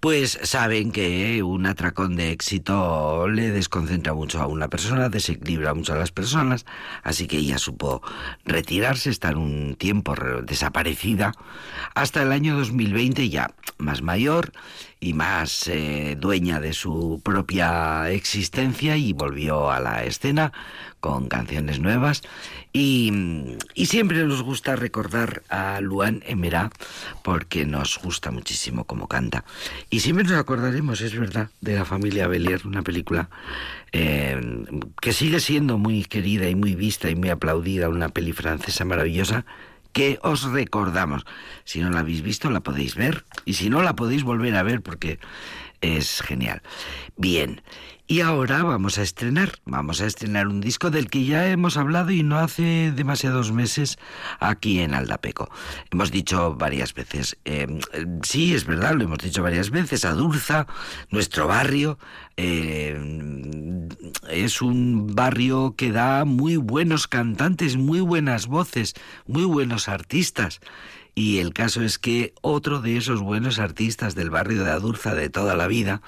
pues 0.00 0.38
saben 0.42 0.90
que 0.90 1.42
un 1.42 1.66
atracón 1.66 2.16
de 2.16 2.30
éxito 2.30 3.28
le 3.28 3.50
desconcentra 3.50 4.14
mucho 4.14 4.40
a 4.40 4.46
una 4.46 4.68
persona, 4.68 5.10
desequilibra 5.10 5.74
mucho 5.74 5.92
a 5.92 5.98
las 5.98 6.12
personas, 6.12 6.64
así 7.02 7.26
que 7.26 7.36
ella 7.36 7.58
supo 7.58 8.00
retirarse, 8.46 9.10
estar 9.10 9.36
un 9.36 9.74
tiempo 9.74 10.14
desaparecida, 10.46 11.34
hasta 11.94 12.22
el 12.22 12.32
año 12.32 12.56
2020 12.56 13.28
ya 13.28 13.50
más 13.76 14.00
mayor 14.00 14.52
y 14.98 15.12
más 15.12 15.68
eh, 15.68 16.16
dueña 16.18 16.58
de 16.58 16.72
su 16.72 17.20
propia 17.22 18.10
existencia 18.10 18.96
y 18.96 19.12
volvió 19.12 19.70
a 19.70 19.78
la 19.78 20.04
escena 20.04 20.54
con 21.04 21.28
canciones 21.28 21.80
nuevas 21.80 22.22
y, 22.72 23.12
y, 23.74 23.86
siempre 23.86 24.24
nos 24.24 24.42
gusta 24.42 24.74
recordar 24.74 25.42
a 25.50 25.78
Luan 25.82 26.22
Emerá 26.24 26.70
porque 27.22 27.66
nos 27.66 27.98
gusta 27.98 28.30
muchísimo 28.30 28.84
cómo 28.84 29.06
canta 29.06 29.44
y 29.90 30.00
siempre 30.00 30.24
nos 30.24 30.38
acordaremos, 30.38 31.02
es 31.02 31.14
verdad, 31.14 31.50
de 31.60 31.74
la 31.74 31.84
familia 31.84 32.26
Belier, 32.26 32.66
una 32.66 32.80
película 32.80 33.28
eh, 33.92 34.64
que 34.98 35.12
sigue 35.12 35.40
siendo 35.40 35.76
muy 35.76 36.06
querida 36.06 36.48
y 36.48 36.54
muy 36.54 36.74
vista 36.74 37.10
y 37.10 37.16
muy 37.16 37.28
aplaudida, 37.28 37.90
una 37.90 38.08
peli 38.08 38.32
francesa 38.32 38.86
maravillosa 38.86 39.44
que 39.92 40.18
os 40.22 40.44
recordamos. 40.44 41.26
Si 41.64 41.80
no 41.80 41.90
la 41.90 42.00
habéis 42.00 42.22
visto, 42.22 42.48
la 42.48 42.60
podéis 42.60 42.94
ver. 42.94 43.26
Y 43.44 43.54
si 43.54 43.68
no, 43.68 43.82
la 43.82 43.94
podéis 43.94 44.24
volver 44.24 44.56
a 44.56 44.62
ver 44.62 44.80
porque 44.80 45.20
es 45.82 46.22
genial. 46.22 46.62
Bien, 47.16 47.60
y 48.06 48.20
ahora 48.20 48.62
vamos 48.62 48.98
a 48.98 49.02
estrenar, 49.02 49.52
vamos 49.64 50.02
a 50.02 50.06
estrenar 50.06 50.46
un 50.48 50.60
disco 50.60 50.90
del 50.90 51.08
que 51.08 51.24
ya 51.24 51.48
hemos 51.48 51.78
hablado 51.78 52.10
y 52.10 52.22
no 52.22 52.38
hace 52.38 52.92
demasiados 52.94 53.50
meses 53.50 53.98
aquí 54.40 54.80
en 54.80 54.92
Aldapeco. 54.92 55.50
Hemos 55.90 56.10
dicho 56.10 56.54
varias 56.54 56.92
veces, 56.92 57.38
eh, 57.46 57.66
sí, 58.22 58.54
es 58.54 58.66
verdad, 58.66 58.94
lo 58.94 59.04
hemos 59.04 59.18
dicho 59.18 59.42
varias 59.42 59.70
veces, 59.70 60.04
Adurza, 60.04 60.66
nuestro 61.10 61.46
barrio, 61.46 61.98
eh, 62.36 62.94
es 64.28 64.60
un 64.60 65.14
barrio 65.14 65.74
que 65.74 65.90
da 65.90 66.26
muy 66.26 66.56
buenos 66.56 67.08
cantantes, 67.08 67.76
muy 67.76 68.00
buenas 68.00 68.46
voces, 68.48 68.92
muy 69.26 69.44
buenos 69.44 69.88
artistas. 69.88 70.60
Y 71.16 71.38
el 71.38 71.54
caso 71.54 71.82
es 71.82 71.98
que 71.98 72.34
otro 72.42 72.80
de 72.80 72.96
esos 72.96 73.20
buenos 73.20 73.60
artistas 73.60 74.16
del 74.16 74.30
barrio 74.30 74.64
de 74.64 74.72
Adurza 74.72 75.14
de 75.14 75.30
toda 75.30 75.54
la 75.54 75.68
vida 75.68 76.02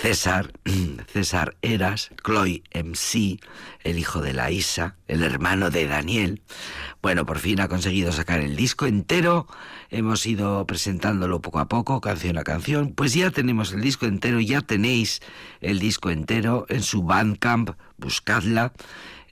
César, 0.00 0.52
César 1.12 1.56
Eras, 1.62 2.10
Chloe 2.22 2.62
MC, 2.72 3.40
el 3.82 3.98
hijo 3.98 4.20
de 4.20 4.32
la 4.32 4.50
Isa, 4.50 4.96
el 5.08 5.22
hermano 5.22 5.70
de 5.70 5.86
Daniel. 5.86 6.42
Bueno, 7.00 7.26
por 7.26 7.38
fin 7.38 7.60
ha 7.60 7.68
conseguido 7.68 8.12
sacar 8.12 8.40
el 8.40 8.56
disco 8.56 8.86
entero. 8.86 9.46
Hemos 9.90 10.26
ido 10.26 10.66
presentándolo 10.66 11.40
poco 11.40 11.58
a 11.58 11.68
poco, 11.68 12.00
canción 12.00 12.38
a 12.38 12.44
canción. 12.44 12.92
Pues 12.92 13.14
ya 13.14 13.30
tenemos 13.30 13.72
el 13.72 13.80
disco 13.80 14.06
entero, 14.06 14.40
ya 14.40 14.60
tenéis 14.60 15.20
el 15.60 15.78
disco 15.78 16.10
entero 16.10 16.66
en 16.68 16.82
su 16.82 17.02
Bandcamp, 17.02 17.70
buscadla. 17.96 18.72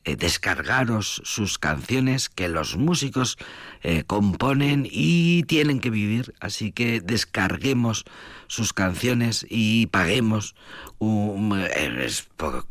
Eh, 0.05 0.17
descargaros 0.17 1.23
sus 1.25 1.59
canciones 1.59 2.29
que 2.29 2.49
los 2.49 2.77
músicos 2.77 3.39
eh, 3.85 4.03
componen 4.05 4.85
y 4.91 5.45
tienen 5.45 5.79
que 5.79 5.91
vivir, 5.91 6.35
así 6.41 6.73
que 6.73 7.01
descarguemos 7.01 8.05
sus 8.49 8.73
canciones 8.73 9.47
y 9.49 9.87
paguemos 9.87 10.57
un, 10.99 11.57
eh, 11.57 12.05
es 12.05 12.29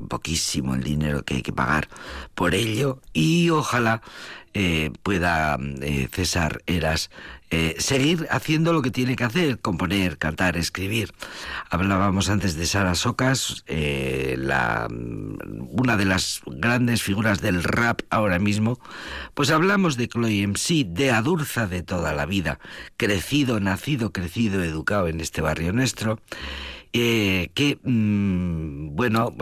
poquísimo 0.09 0.75
el 0.75 0.83
dinero 0.83 1.23
que 1.23 1.35
hay 1.35 1.41
que 1.41 1.53
pagar 1.53 1.87
por 2.35 2.53
ello. 2.53 2.99
Y 3.13 3.49
ojalá 3.49 4.01
pueda 5.03 5.57
César 6.11 6.61
Eras 6.65 7.09
eh, 7.53 7.75
seguir 7.79 8.27
haciendo 8.31 8.71
lo 8.71 8.81
que 8.81 8.91
tiene 8.91 9.17
que 9.17 9.25
hacer, 9.25 9.59
componer, 9.59 10.17
cantar, 10.17 10.55
escribir. 10.55 11.11
Hablábamos 11.69 12.29
antes 12.29 12.55
de 12.55 12.65
Sara 12.65 12.95
Socas, 12.95 13.65
eh, 13.67 14.35
la, 14.37 14.87
una 14.89 15.97
de 15.97 16.05
las 16.05 16.39
grandes 16.45 17.03
figuras 17.03 17.41
del 17.41 17.61
rap 17.65 18.03
ahora 18.09 18.39
mismo. 18.39 18.79
Pues 19.33 19.51
hablamos 19.51 19.97
de 19.97 20.07
Chloe 20.07 20.47
MC, 20.47 20.85
de 20.87 21.11
Adurza 21.11 21.67
de 21.67 21.83
toda 21.83 22.13
la 22.13 22.25
vida, 22.25 22.57
crecido, 22.95 23.59
nacido, 23.59 24.13
crecido, 24.13 24.63
educado 24.63 25.09
en 25.09 25.19
este 25.19 25.41
barrio 25.41 25.73
nuestro. 25.73 26.21
Eh, 26.93 27.51
que, 27.53 27.79
mm, 27.83 28.95
bueno, 28.95 29.35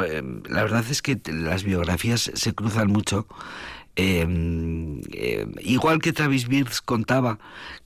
la 0.50 0.64
verdad 0.64 0.84
es 0.90 1.04
que 1.04 1.20
las 1.32 1.64
biografías 1.64 2.32
se 2.34 2.54
cruzan 2.54 2.88
mucho 2.88 3.28
Em, 3.96 5.02
em, 5.14 5.54
igual 5.62 6.00
que 6.00 6.14
Travis 6.14 6.44
Birds 6.46 6.80
contaba 6.80 7.38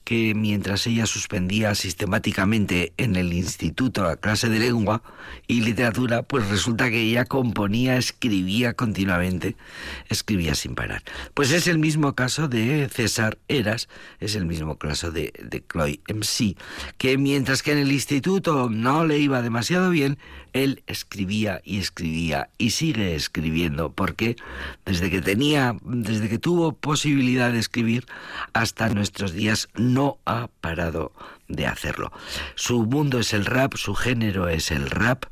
que 0.04 0.34
mientras 0.34 0.86
ella 0.86 1.06
suspendía 1.06 1.74
sistemáticamente 1.74 2.92
en 2.98 3.16
el 3.16 3.32
instituto 3.32 4.04
la 4.04 4.16
clase 4.16 4.48
de 4.48 4.58
lengua 4.58 5.02
y 5.46 5.62
literatura, 5.62 6.22
pues 6.22 6.48
resulta 6.48 6.90
que 6.90 7.00
ella 7.00 7.24
componía, 7.24 7.96
escribía 7.96 8.74
continuamente, 8.74 9.56
escribía 10.08 10.54
sin 10.54 10.74
parar. 10.74 11.02
Pues 11.32 11.50
es 11.50 11.66
el 11.66 11.78
mismo 11.78 12.14
caso 12.14 12.48
de 12.48 12.88
César 12.90 13.38
Eras, 13.48 13.88
es 14.20 14.34
el 14.34 14.44
mismo 14.44 14.78
caso 14.78 15.10
de, 15.10 15.32
de 15.42 15.64
Chloe 15.66 16.00
MC, 16.08 16.56
que 16.98 17.16
mientras 17.16 17.62
que 17.62 17.72
en 17.72 17.78
el 17.78 17.92
instituto 17.92 18.68
no 18.70 19.06
le 19.06 19.18
iba 19.18 19.42
demasiado 19.42 19.90
bien, 19.90 20.18
él 20.54 20.82
escribía 20.86 21.60
y 21.64 21.78
escribía 21.78 22.48
y 22.58 22.70
sigue 22.70 23.16
escribiendo, 23.16 23.92
porque 23.92 24.36
desde 24.86 25.10
que 25.10 25.20
tenía, 25.20 25.76
desde 25.82 26.28
que 26.28 26.38
tuvo 26.38 26.72
posibilidad 26.72 27.52
de 27.52 27.58
escribir 27.58 28.06
hasta 28.52 28.88
nuestros 28.88 29.32
días 29.32 29.68
ha 30.24 30.48
parado 30.60 31.12
de 31.48 31.66
hacerlo. 31.66 32.12
Su 32.54 32.84
mundo 32.84 33.18
es 33.18 33.32
el 33.32 33.44
rap, 33.44 33.74
su 33.74 33.94
género 33.94 34.48
es 34.48 34.70
el 34.70 34.90
rap 34.90 35.24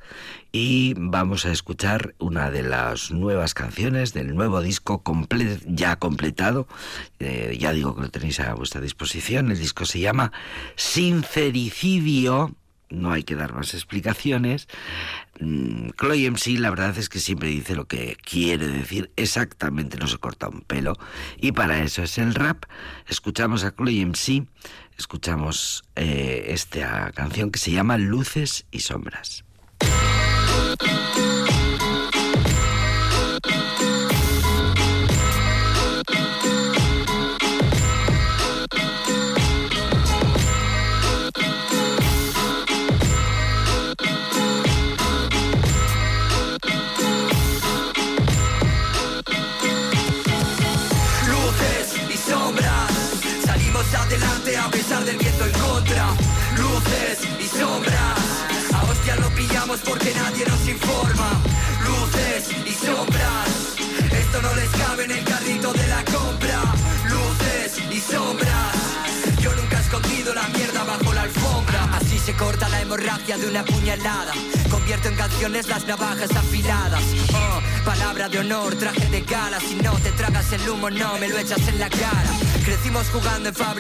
y 0.53 0.95
vamos 0.97 1.47
a 1.47 1.53
escuchar 1.53 2.15
una 2.19 2.51
de 2.51 2.63
las 2.63 3.11
nuevas 3.11 3.55
canciones 3.55 4.13
del 4.13 4.35
nuevo 4.35 4.61
disco 4.61 5.03
ya 5.67 5.97
completado. 5.97 6.69
Eh, 7.19 7.57
ya 7.59 7.73
digo 7.73 7.95
que 7.95 8.03
lo 8.03 8.11
tenéis 8.11 8.41
a 8.41 8.55
vuestra 8.55 8.81
disposición. 8.81 9.51
El 9.51 9.59
disco 9.59 9.87
se 9.87 10.01
llama 10.01 10.33
Sincericidio 10.77 12.55
no 12.93 13.13
hay 13.13 13.25
que 13.25 13.35
dar 13.35 13.55
más 13.55 13.75
explicaciones. 13.75 14.69
Mm, 15.41 15.91
Chloe 15.99 16.31
MC 16.31 16.59
la 16.59 16.71
verdad 16.71 16.97
es 16.99 17.09
que 17.09 17.19
siempre 17.19 17.49
dice 17.49 17.75
lo 17.75 17.87
que 17.87 18.17
quiere 18.23 18.69
decir 18.69 19.11
exactamente, 19.17 19.99
no 19.99 20.07
se 20.07 20.19
corta 20.19 20.49
un 20.49 20.61
pelo. 20.61 20.97
Y 21.39 21.53
para 21.53 21.83
eso 21.83 22.03
es 22.03 22.19
el 22.19 22.35
rap. 22.35 22.65
Escuchamos 23.09 23.65
a 23.65 23.75
Chloe 23.75 24.05
MC, 24.05 24.47
escuchamos 24.99 25.85
eh, 25.97 26.47
esta 26.49 27.11
canción 27.13 27.51
que 27.51 27.59
se 27.59 27.73
llama 27.73 27.99
Luces 27.99 28.67
y 28.71 28.81
Sombras. 28.81 29.45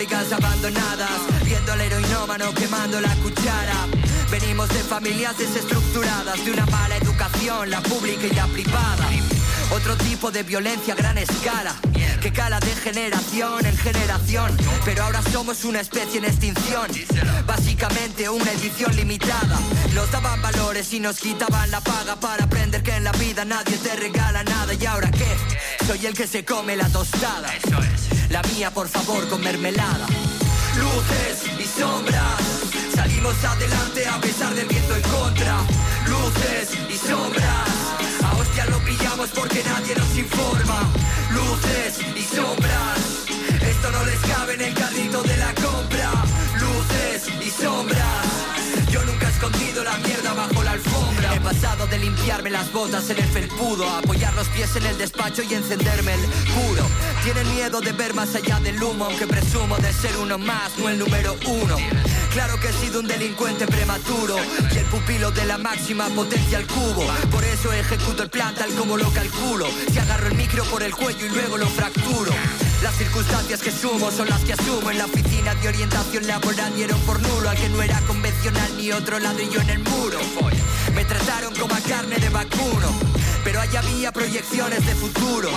Fábricas 0.02 0.32
abandonadas, 0.32 1.20
viendo 1.44 1.72
al 1.72 1.80
heroinómano 1.80 2.52
quemando 2.54 3.00
la 3.00 3.14
cuchara. 3.16 3.86
Venimos 4.30 4.68
de 4.70 4.80
familias 4.80 5.38
desestructuradas, 5.38 6.44
de 6.44 6.50
una 6.50 6.66
mala 6.66 6.96
educación, 6.96 7.70
la 7.70 7.80
pública 7.82 8.26
y 8.26 8.34
la 8.34 8.46
privada. 8.48 9.08
Otro 9.70 9.96
tipo 9.96 10.32
de 10.32 10.42
violencia 10.42 10.94
a 10.94 10.96
gran 10.96 11.18
escala, 11.18 11.76
que 12.20 12.32
cala 12.32 12.58
de 12.58 12.74
generación 12.74 13.64
en 13.64 13.76
generación. 13.76 14.56
Pero 14.84 15.04
ahora 15.04 15.22
somos 15.30 15.64
una 15.64 15.80
especie 15.80 16.18
en 16.18 16.24
extinción, 16.24 16.88
básicamente 17.46 18.28
una 18.28 18.50
edición 18.50 18.96
limitada. 18.96 19.60
Nos 19.94 20.10
daban 20.10 20.42
valores 20.42 20.92
y 20.92 20.98
nos 20.98 21.18
quitaban 21.20 21.70
la 21.70 21.80
paga 21.80 22.16
para 22.16 22.44
aprender 22.44 22.82
que 22.82 22.96
en 22.96 23.04
la 23.04 23.12
vida 23.12 23.44
nadie 23.44 23.76
te 23.76 23.94
regala 23.94 24.42
nada. 24.42 24.74
¿Y 24.74 24.84
ahora 24.84 25.12
qué? 25.12 25.86
Soy 25.86 26.06
el 26.06 26.14
que 26.14 26.26
se 26.26 26.44
come 26.44 26.76
la 26.76 26.88
tostada. 26.88 27.52
La 28.32 28.42
mía, 28.44 28.70
por 28.70 28.88
favor, 28.88 29.28
con 29.28 29.42
mermelada. 29.42 30.06
Luces 30.78 31.44
y 31.60 31.78
sombras 31.78 32.40
Salimos 32.94 33.34
adelante 33.44 34.06
a 34.08 34.18
pesar 34.22 34.54
del 34.54 34.66
viento 34.68 34.96
en 34.96 35.02
contra. 35.02 35.58
Luces 36.06 36.70
y 36.88 36.96
sombras. 36.96 37.68
A 38.24 38.34
hostia 38.38 38.64
lo 38.66 38.78
pillamos 38.78 39.28
porque 39.34 39.62
nadie 39.64 39.94
nos 39.94 40.16
informa. 40.16 40.80
Luces 41.30 41.98
y 42.16 42.22
sombras. 42.34 43.00
Esto 43.60 43.90
no 43.90 44.02
les 44.06 44.20
cabe 44.20 44.54
en 44.54 44.62
el 44.62 44.74
carrito 44.74 45.22
de 45.22 45.36
la 45.36 45.52
compra. 45.54 46.10
Luces 46.58 47.28
y 47.46 47.50
sombras. 47.50 48.26
Yo 48.90 49.04
nunca 49.04 49.26
he 49.26 49.30
escondido 49.30 49.84
la 49.84 49.98
mierda 49.98 50.32
bajo 50.32 50.51
alfombra. 50.72 51.34
He 51.34 51.40
pasado 51.40 51.86
de 51.86 51.98
limpiarme 51.98 52.50
las 52.50 52.72
botas 52.72 53.08
en 53.10 53.18
el 53.18 53.28
felpudo, 53.28 53.88
a 53.88 53.98
apoyar 53.98 54.34
los 54.34 54.48
pies 54.48 54.74
en 54.76 54.86
el 54.86 54.98
despacho 54.98 55.42
y 55.42 55.54
encenderme 55.54 56.14
el 56.14 56.20
puro. 56.20 56.86
Tienen 57.24 57.48
miedo 57.54 57.80
de 57.80 57.92
ver 57.92 58.14
más 58.14 58.34
allá 58.34 58.58
del 58.60 58.82
humo, 58.82 59.06
aunque 59.06 59.26
presumo 59.26 59.76
de 59.76 59.92
ser 59.92 60.16
uno 60.16 60.38
más, 60.38 60.76
no 60.78 60.88
el 60.88 60.98
número 60.98 61.36
uno. 61.46 61.76
Claro 62.32 62.58
que 62.60 62.68
he 62.68 62.72
sido 62.72 63.00
un 63.00 63.06
delincuente 63.06 63.66
prematuro 63.66 64.36
y 64.74 64.78
el 64.78 64.86
pupilo 64.86 65.30
de 65.30 65.44
la 65.44 65.58
máxima 65.58 66.08
potencia 66.08 66.58
al 66.58 66.66
cubo. 66.66 67.06
Por 67.30 67.44
eso 67.44 67.72
ejecuto 67.72 68.22
el 68.22 68.30
plan 68.30 68.54
tal 68.54 68.72
como 68.74 68.96
lo 68.96 69.10
calculo. 69.12 69.66
Si 69.92 69.98
agarro 69.98 70.28
el 70.28 70.34
micro 70.34 70.64
por 70.64 70.82
el 70.82 70.94
cuello 70.94 71.26
y 71.26 71.28
luego 71.28 71.58
lo 71.58 71.66
fracturo. 71.66 72.32
Las 72.82 72.96
circunstancias 72.96 73.60
que 73.60 73.70
sumo 73.70 74.10
son 74.10 74.28
las 74.28 74.40
que 74.40 74.54
asumo 74.54 74.90
en 74.90 74.98
la 74.98 75.04
oficina 75.04 75.54
de 75.54 75.68
orientación 75.68 76.26
laboral 76.26 76.74
dieron 76.74 76.98
por 77.02 77.22
nulo 77.22 77.48
al 77.48 77.56
que 77.56 77.68
no 77.68 77.80
era 77.80 78.00
convencional 78.00 78.76
ni 78.76 78.90
otro 78.90 79.20
ladrillo 79.20 79.60
en 79.60 79.70
el 79.70 79.78
muro. 79.78 80.18
Me 80.92 81.04
trataron 81.04 81.54
como 81.54 81.74
carne 81.88 82.16
de 82.16 82.28
vacuno, 82.28 82.88
pero 83.44 83.60
allá 83.60 83.80
había 83.80 84.10
proyecciones 84.10 84.84
de 84.84 84.96
futuro. 84.96 85.48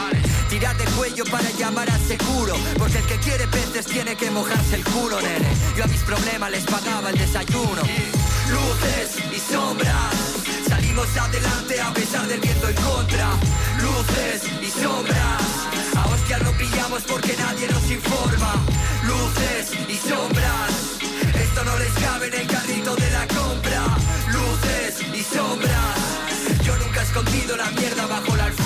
Tirar 0.49 0.77
de 0.77 0.85
cuello 0.85 1.23
para 1.25 1.49
llamar 1.51 1.89
al 1.89 2.01
seguro, 2.01 2.55
porque 2.77 2.99
el 2.99 3.05
que 3.05 3.17
quiere 3.17 3.47
peces 3.47 3.87
tiene 3.87 4.15
que 4.15 4.29
mojarse 4.29 4.75
el 4.75 4.83
culo, 4.83 5.19
nene. 5.19 5.49
Yo 5.75 5.83
a 5.83 5.87
mis 5.87 6.01
problemas 6.01 6.51
les 6.51 6.63
pagaba 6.63 7.09
el 7.09 7.17
desayuno. 7.17 7.81
Luces 8.51 9.17
y 9.35 9.39
sombras, 9.51 10.34
salimos 10.95 11.17
adelante 11.17 11.81
a 11.81 11.93
pesar 11.93 12.27
del 12.27 12.39
viento 12.39 12.69
en 12.69 12.75
contra. 12.75 13.27
Luces 13.81 14.43
y 14.61 14.69
sombras, 14.69 15.41
a 15.95 16.05
hostia 16.07 16.37
lo 16.39 16.51
pillamos 16.57 17.03
porque 17.03 17.35
nadie 17.37 17.67
nos 17.67 17.91
informa. 17.91 18.53
Luces 19.03 19.71
y 19.89 19.97
sombras, 19.97 20.71
esto 21.33 21.63
no 21.65 21.77
les 21.77 21.91
cabe 21.93 22.27
en 22.27 22.33
el 22.33 22.47
carrito 22.47 22.95
de 22.95 23.11
la 23.11 23.27
compra. 23.27 23.83
Luces 24.31 25.01
y 25.13 25.23
sombras, 25.23 26.63
yo 26.63 26.77
nunca 26.77 27.01
he 27.01 27.03
escondido 27.03 27.57
la 27.57 27.69
mierda 27.71 28.05
bajo 28.07 28.35
la 28.35 28.45
alfombra. 28.45 28.64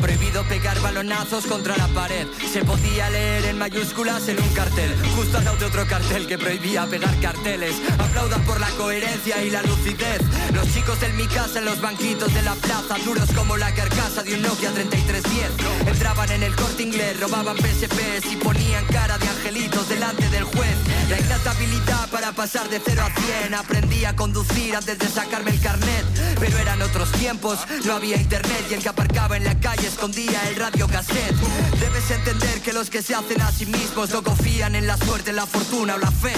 Prohibido 0.00 0.44
pegar 0.44 0.80
balonazos 0.80 1.46
contra 1.46 1.76
la 1.76 1.88
pared. 1.88 2.26
Se 2.52 2.64
podía 2.64 3.10
leer 3.10 3.44
en 3.46 3.58
mayúsculas 3.58 4.28
en 4.28 4.42
un 4.42 4.48
cartel. 4.50 4.94
Justo 5.16 5.38
al 5.38 5.44
lado 5.44 5.56
de 5.58 5.66
otro 5.66 5.86
cartel 5.86 6.26
que 6.26 6.38
prohibía 6.38 6.86
pegar 6.86 7.18
carteles. 7.20 7.76
Aplaudan 7.98 8.42
por 8.44 8.58
la 8.60 8.70
coherencia 8.70 9.42
y 9.42 9.50
la 9.50 9.62
lucidez. 9.62 10.20
Los 10.54 10.72
chicos 10.72 10.98
de 11.00 11.10
mi 11.12 11.26
casa 11.26 11.58
en 11.58 11.66
los 11.66 11.80
banquitos 11.80 12.32
de 12.32 12.42
la 12.42 12.54
plaza, 12.54 12.96
duros 13.04 13.30
como 13.32 13.56
la 13.56 13.72
carcasa 13.74 14.22
de 14.22 14.34
un 14.34 14.42
Nokia 14.42 14.70
3310. 14.72 15.50
Entraban 15.86 16.30
en 16.32 16.42
el 16.42 16.54
corte 16.56 16.82
inglés, 16.82 17.20
robaban 17.20 17.56
PSPs 17.56 18.32
y 18.32 18.36
ponían 18.36 18.84
cara 18.86 19.18
de 19.18 19.28
angelitos 19.28 19.88
delante 19.88 20.28
del 20.30 20.44
juez. 20.44 20.76
La 21.10 21.20
innata 21.20 21.50
habilidad 21.50 22.08
para 22.10 22.32
pasar 22.32 22.68
de 22.70 22.80
0 22.82 23.02
a 23.02 23.20
100. 23.20 23.54
Aprendí 23.54 24.04
a 24.04 24.16
conducir 24.16 24.76
antes 24.76 24.98
de 24.98 25.08
sacarme 25.08 25.50
el 25.50 25.60
carnet. 25.60 26.04
Pero 26.38 26.56
eran 26.58 26.80
otros 26.80 27.10
tiempos, 27.12 27.58
no 27.84 27.94
había 27.94 28.16
internet 28.16 28.64
y 28.70 28.74
el 28.74 28.82
que 28.82 28.88
aparcaba 28.88 29.36
en 29.36 29.44
la 29.44 29.58
calle 29.60 29.89
escondía 29.90 30.48
el 30.48 30.56
radio 30.56 30.86
cassette. 30.86 31.34
Debes 31.80 32.10
entender 32.10 32.60
que 32.62 32.72
los 32.72 32.90
que 32.90 33.02
se 33.02 33.14
hacen 33.14 33.40
a 33.42 33.50
sí 33.50 33.66
mismos 33.66 34.10
no 34.10 34.22
confían 34.22 34.74
en 34.74 34.86
la 34.86 34.96
suerte, 34.96 35.32
la 35.32 35.46
fortuna 35.46 35.96
o 35.96 35.98
la 35.98 36.10
fe. 36.10 36.32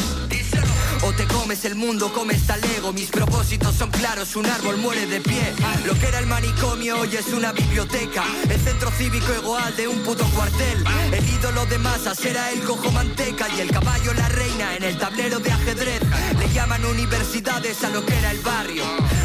O 1.04 1.12
te 1.12 1.26
comes 1.26 1.64
el 1.64 1.74
mundo, 1.74 2.12
comes 2.12 2.46
talego. 2.46 2.92
Mis 2.92 3.10
propósitos 3.10 3.74
son 3.74 3.90
claros, 3.90 4.36
un 4.36 4.46
árbol 4.46 4.76
muere 4.76 5.04
de 5.06 5.20
pie. 5.20 5.52
Lo 5.84 5.94
que 5.94 6.06
era 6.06 6.20
el 6.20 6.26
manicomio 6.26 7.00
hoy 7.00 7.16
es 7.16 7.26
una 7.32 7.52
biblioteca. 7.52 8.22
El 8.48 8.60
centro 8.60 8.88
cívico 8.92 9.32
egoal 9.32 9.74
de 9.76 9.88
un 9.88 9.98
puto 10.04 10.24
cuartel. 10.26 10.84
El 11.12 11.28
ídolo 11.28 11.66
de 11.66 11.78
masas 11.78 12.24
era 12.24 12.52
el 12.52 12.60
cojo 12.60 12.92
manteca 12.92 13.48
y 13.56 13.60
el 13.62 13.70
caballo 13.72 14.14
la 14.14 14.28
reina 14.28 14.76
en 14.76 14.84
el 14.84 14.96
tablero 14.96 15.40
de 15.40 15.50
ajedrez. 15.50 16.02
Le 16.38 16.48
llaman 16.52 16.84
universidades 16.84 17.82
a 17.82 17.88
lo 17.88 18.06
que 18.06 18.16
era 18.16 18.30
el 18.30 18.38
barrio. 18.40 18.84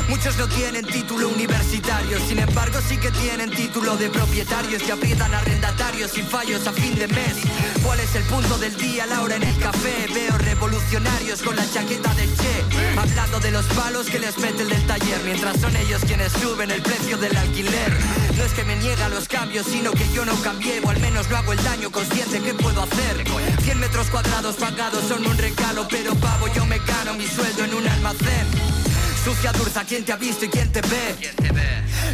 Muchos 0.09 0.35
no 0.37 0.47
tienen 0.47 0.85
título 0.85 1.29
universitario, 1.29 2.17
sin 2.27 2.39
embargo 2.39 2.79
sí 2.87 2.97
que 2.97 3.11
tienen 3.11 3.51
título 3.51 3.97
de 3.97 4.09
propietarios 4.09 4.81
que 4.81 4.93
aprietan 4.93 5.31
arrendatarios 5.33 6.11
sin 6.11 6.25
fallos 6.25 6.65
a 6.65 6.73
fin 6.73 6.95
de 6.95 7.07
mes. 7.07 7.35
¿Cuál 7.83 7.99
es 7.99 8.15
el 8.15 8.23
punto 8.23 8.57
del 8.57 8.75
día? 8.77 9.05
Laura 9.05 9.35
en 9.35 9.43
el 9.43 9.57
café. 9.59 10.07
Veo 10.13 10.37
revolucionarios 10.39 11.41
con 11.43 11.55
la 11.55 11.66
chaqueta 11.71 12.13
del 12.13 12.29
Che, 12.35 12.97
hablando 12.97 13.39
de 13.39 13.51
los 13.51 13.65
palos 13.67 14.07
que 14.07 14.19
les 14.19 14.37
mete 14.37 14.63
el 14.63 14.69
del 14.69 14.85
taller, 14.85 15.19
mientras 15.23 15.59
son 15.59 15.75
ellos 15.75 16.01
quienes 16.05 16.31
suben 16.33 16.71
el 16.71 16.81
precio 16.81 17.17
del 17.17 17.35
alquiler. 17.35 17.91
No 18.37 18.43
es 18.43 18.53
que 18.53 18.63
me 18.63 18.75
niega 18.75 19.09
los 19.09 19.27
cambios, 19.27 19.65
sino 19.65 19.91
que 19.91 20.07
yo 20.13 20.25
no 20.25 20.35
cambié, 20.41 20.79
o 20.83 20.89
al 20.89 20.99
menos 20.99 21.29
no 21.29 21.37
hago 21.37 21.53
el 21.53 21.63
daño 21.63 21.91
consciente 21.91 22.41
que 22.41 22.53
puedo 22.53 22.83
hacer. 22.83 23.25
100 23.63 23.79
metros 23.79 24.09
cuadrados 24.09 24.55
pagados 24.55 25.03
son 25.07 25.25
un 25.25 25.37
regalo, 25.37 25.87
pero 25.89 26.15
pavo, 26.15 26.47
yo 26.53 26.65
me 26.65 26.79
gano 26.79 27.13
mi 27.15 27.27
sueldo 27.27 27.65
en 27.65 27.73
un 27.73 27.87
almacén. 27.87 28.86
Sucia 29.27 29.51
durza, 29.51 29.83
¿quién 29.83 30.05
te 30.05 30.13
ha 30.13 30.15
visto 30.15 30.45
y 30.45 30.47
quién 30.47 30.71
te 30.71 30.79
ve? 30.79 31.33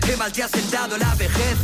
Qué 0.04 0.18
mal 0.18 0.34
te 0.34 0.42
ha 0.42 0.48
sentado 0.48 0.98
la 0.98 1.14
vejez. 1.14 1.58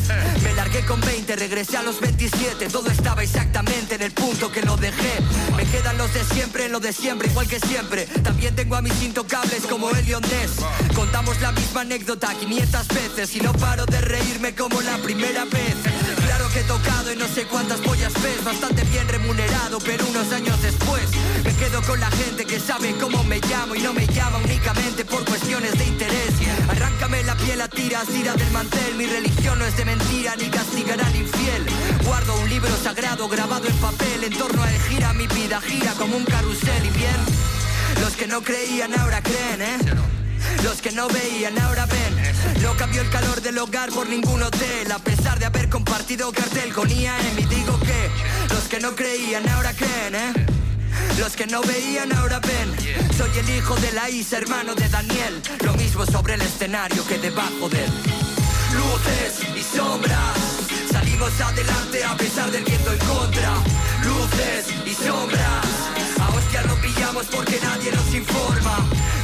Me 0.43 0.54
largué 0.54 0.86
con 0.86 1.02
20, 1.02 1.36
regresé 1.38 1.76
a 1.76 1.82
los 1.82 2.00
27. 2.00 2.70
Todo 2.70 2.91
estaba 2.91 3.24
exactamente 3.24 3.95
en 3.95 4.04
el 4.04 4.12
punto 4.12 4.52
que 4.52 4.62
lo 4.62 4.78
dejé. 4.78 5.12
Me 5.58 5.66
quedan 5.66 5.97
los 5.97 6.14
de 6.14 6.24
siempre, 6.24 6.70
lo 6.70 6.80
de 6.80 6.93
siempre, 6.93 7.30
igual 7.30 7.47
que 7.47 7.60
siempre. 7.60 8.06
También 8.22 8.56
tengo 8.56 8.76
a 8.76 8.84
mis 8.84 9.02
intocables 9.02 9.66
como 9.66 9.89
Elion 9.89 10.22
Ness. 10.22 10.52
Contamos 10.93 11.41
la 11.41 11.52
misma 11.52 11.82
anécdota 11.82 12.32
500 12.39 12.88
veces 12.89 13.36
y 13.36 13.39
no 13.39 13.52
paro 13.54 13.88
de 13.88 14.02
reírme 14.02 14.54
como 14.54 14.80
la 14.82 15.00
primera 15.00 15.45
vez. 15.45 16.19
He 16.56 16.64
tocado 16.64 17.14
y 17.14 17.16
no 17.16 17.28
sé 17.28 17.45
cuántas 17.45 17.80
pollas 17.80 18.12
ves, 18.22 18.43
bastante 18.43 18.84
bien 18.86 19.08
remunerado, 19.08 19.78
pero 19.80 20.06
unos 20.08 20.32
años 20.34 20.60
después 20.62 21.04
me 21.45 21.56
quedo 21.56 21.82
con 21.84 22.00
la 22.00 22.10
gente 22.10 22.43
que 22.45 22.60
sabe 22.60 22.95
cómo 23.00 23.24
me 23.24 23.39
llamo 23.39 23.76
y 23.76 23.82
no 23.82 23.93
me 23.93 24.08
llama 24.08 24.39
únicamente 24.43 25.06
por 25.06 25.24
cuestiones 25.26 25.78
de 25.78 25.86
interés. 25.86 26.34
Arráncame 26.68 27.24
la 27.24 27.36
piel 27.36 27.62
a 27.62 27.68
tiras, 27.68 28.08
tira 28.08 28.34
del 28.34 28.52
mantel, 28.52 28.95
mi 28.95 29.06
religión 29.06 29.60
no 29.60 29.66
es 29.66 29.78
de 29.78 29.86
mentira 29.86 30.36
ni 30.38 30.50
castigará 30.50 31.06
al 31.06 31.16
infiel. 31.16 31.66
Guardo 32.04 32.36
un 32.39 32.50
libro 32.50 32.76
sagrado 32.84 33.30
grabado 33.30 33.68
en 33.68 33.78
papel, 33.78 34.24
en 34.24 34.34
torno 34.34 34.64
a 34.64 34.72
él 34.74 34.82
gira 34.89 35.14
mi 35.14 35.28
vida, 35.28 35.62
gira 35.62 35.93
como 35.93 36.18
un 36.18 36.26
carrusel 36.26 36.86
y 36.86 36.89
bien. 36.89 38.02
Los 38.02 38.16
que 38.16 38.28
no 38.28 38.41
creían 38.41 39.00
ahora 39.00 39.22
creen, 39.22 39.62
¿eh? 39.62 40.19
Los 40.64 40.82
que 40.82 40.92
no 40.92 41.08
veían 41.08 41.58
ahora 41.60 41.86
ven. 41.86 42.62
No 42.62 42.76
cambió 42.76 43.02
el 43.02 43.10
calor 43.10 43.42
del 43.42 43.58
hogar 43.58 43.90
por 43.90 44.08
ningún 44.08 44.42
hotel. 44.42 44.92
A 44.92 45.00
pesar 45.00 45.40
de 45.40 45.46
haber 45.46 45.70
compartido 45.70 46.32
cartel 46.32 46.74
con 46.74 46.90
IAM 46.90 47.40
Y 47.40 47.46
digo 47.46 47.80
que 47.80 48.10
los 48.54 48.64
que 48.66 48.80
no 48.80 48.96
creían 48.96 49.48
ahora 49.50 49.74
creen, 49.74 50.16
¿eh? 50.16 50.34
Los 51.18 51.36
que 51.36 51.48
no 51.48 51.62
veían 51.62 52.12
ahora 52.14 52.40
ven. 52.40 52.76
Soy 53.18 53.32
el 53.38 53.50
hijo 53.58 53.76
de 53.78 53.92
la 53.94 54.10
Isa, 54.10 54.38
hermano 54.38 54.76
de 54.76 54.88
Daniel. 54.90 55.42
Lo 55.66 55.74
mismo 55.74 56.06
sobre 56.06 56.36
el 56.36 56.42
escenario 56.42 57.06
que 57.08 57.18
debajo 57.18 57.70
de 57.70 57.84
él. 57.86 57.92
Luces 58.74 59.48
y 59.56 59.78
sombras. 59.78 60.38
Salimos 60.92 61.32
adelante 61.42 62.04
a 62.04 62.16
pesar 62.18 62.52
del 62.52 62.64
viento 62.64 62.92
en 62.92 63.00
contra. 63.00 63.54
Luces 64.04 64.66
y 64.86 64.94
sombras 64.94 66.09
A 66.50 66.52
hostia 66.52 66.62
lo 66.64 66.82
pillamos 66.82 67.28
porque 67.28 67.60
nadie 67.62 67.91
nos 67.91 68.14
informa. 68.14 68.78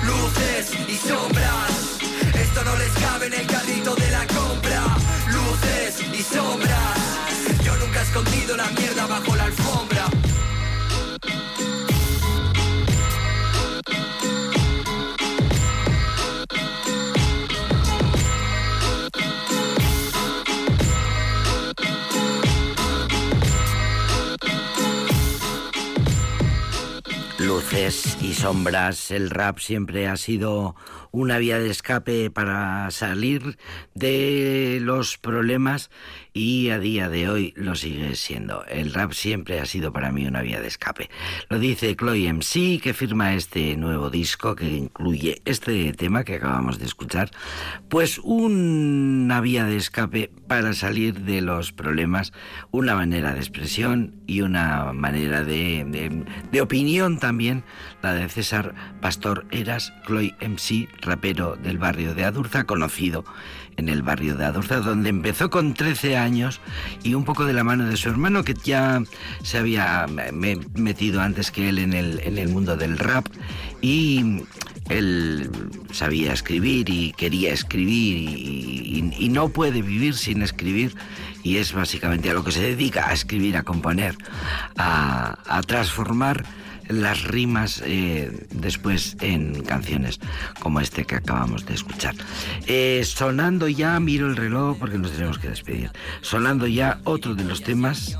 Luces 0.03 0.71
y 0.87 0.95
sombras. 0.95 1.97
Esto 2.35 2.63
no 2.63 2.75
les 2.77 2.91
cabe 2.91 3.25
en 3.27 3.33
el 3.33 3.47
carrito 3.47 3.95
de 3.95 4.11
la 4.11 4.27
compra. 4.27 4.83
Luces 5.31 6.05
y 6.13 6.21
sombras. 6.21 7.63
Yo 7.63 7.75
nunca 7.77 8.01
he 8.01 8.03
escondido 8.03 8.55
la 8.55 8.67
mierda 8.67 9.07
bajo 9.07 9.35
la 9.35 9.45
alfombra 9.45 10.14
Luces 27.71 28.14
y 28.25 28.33
sombras, 28.33 29.11
el 29.11 29.29
rap 29.29 29.59
siempre 29.59 30.07
ha 30.07 30.17
sido 30.17 30.75
una 31.11 31.37
vía 31.37 31.59
de 31.59 31.69
escape 31.69 32.31
para 32.31 32.89
salir 32.91 33.57
de 33.93 34.79
los 34.81 35.17
problemas 35.17 35.91
y 36.33 36.69
a 36.69 36.79
día 36.79 37.07
de 37.07 37.29
hoy 37.29 37.53
lo 37.55 37.75
sigue 37.75 38.15
siendo. 38.15 38.65
El 38.65 38.93
rap 38.93 39.13
siempre 39.13 39.59
ha 39.59 39.65
sido 39.65 39.93
para 39.93 40.11
mí 40.11 40.25
una 40.25 40.41
vía 40.41 40.59
de 40.59 40.67
escape. 40.67 41.09
Lo 41.49 41.59
dice 41.59 41.95
Chloe 41.95 42.33
MC 42.33 42.81
que 42.81 42.93
firma 42.93 43.35
este 43.35 43.77
nuevo 43.77 44.09
disco 44.09 44.55
que 44.55 44.69
incluye 44.69 45.41
este 45.45 45.93
tema 45.93 46.23
que 46.23 46.35
acabamos 46.35 46.79
de 46.79 46.85
escuchar, 46.85 47.31
pues 47.87 48.19
una 48.19 49.39
vía 49.39 49.65
de 49.65 49.77
escape 49.77 50.31
para 50.47 50.73
salir 50.73 51.21
de 51.21 51.41
los 51.41 51.71
problemas, 51.71 52.33
una 52.71 52.95
manera 52.95 53.33
de 53.33 53.39
expresión 53.39 54.15
y 54.27 54.41
una 54.41 54.91
manera 54.91 55.43
de, 55.43 55.85
de, 55.87 56.25
de 56.51 56.61
opinión 56.61 57.19
también, 57.19 57.63
la 58.01 58.13
de 58.13 58.29
César 58.29 58.75
Pastor 59.01 59.45
Eras, 59.51 59.93
Chloe 60.05 60.35
MC, 60.39 60.87
rapero 61.01 61.55
del 61.55 61.77
barrio 61.77 62.13
de 62.13 62.25
Adurza, 62.25 62.65
conocido 62.65 63.25
en 63.77 63.89
el 63.89 64.01
barrio 64.01 64.35
de 64.35 64.45
Adurza, 64.45 64.79
donde 64.79 65.09
empezó 65.09 65.49
con 65.49 65.73
13 65.73 66.17
años 66.17 66.61
y 67.03 67.13
un 67.13 67.23
poco 67.23 67.45
de 67.45 67.53
la 67.53 67.63
mano 67.63 67.85
de 67.85 67.97
su 67.97 68.09
hermano 68.09 68.43
que 68.43 68.53
ya 68.53 69.01
se 69.43 69.57
había 69.57 70.05
metido 70.75 71.21
antes 71.21 71.51
que 71.51 71.69
él 71.69 71.79
en 71.79 71.93
el, 71.93 72.49
mundo 72.49 72.77
del 72.77 72.97
rap. 72.97 73.27
Y 73.81 74.43
él 74.89 75.49
sabía 75.91 76.33
escribir 76.33 76.89
y 76.89 77.11
quería 77.13 77.53
escribir 77.53 78.17
y, 78.17 79.29
no 79.29 79.49
puede 79.49 79.81
vivir 79.81 80.13
sin 80.13 80.41
escribir. 80.41 80.95
Y 81.43 81.57
es 81.57 81.73
básicamente 81.73 82.29
a 82.29 82.33
lo 82.33 82.43
que 82.43 82.51
se 82.51 82.61
dedica, 82.61 83.09
a 83.09 83.13
escribir, 83.13 83.57
a 83.57 83.63
componer, 83.63 84.15
a 84.77 85.61
transformar 85.67 86.45
las 86.87 87.23
rimas 87.23 87.81
eh, 87.85 88.47
después 88.51 89.17
en 89.21 89.63
canciones 89.63 90.19
como 90.59 90.79
este 90.79 91.05
que 91.05 91.15
acabamos 91.15 91.65
de 91.65 91.73
escuchar. 91.73 92.15
Eh, 92.67 93.03
sonando 93.05 93.67
ya, 93.67 93.99
miro 93.99 94.27
el 94.27 94.35
reloj 94.35 94.77
porque 94.77 94.97
nos 94.97 95.11
tenemos 95.11 95.39
que 95.39 95.49
despedir. 95.49 95.91
Sonando 96.21 96.67
ya 96.67 96.99
otro 97.03 97.35
de 97.35 97.43
los 97.43 97.63
temas 97.63 98.17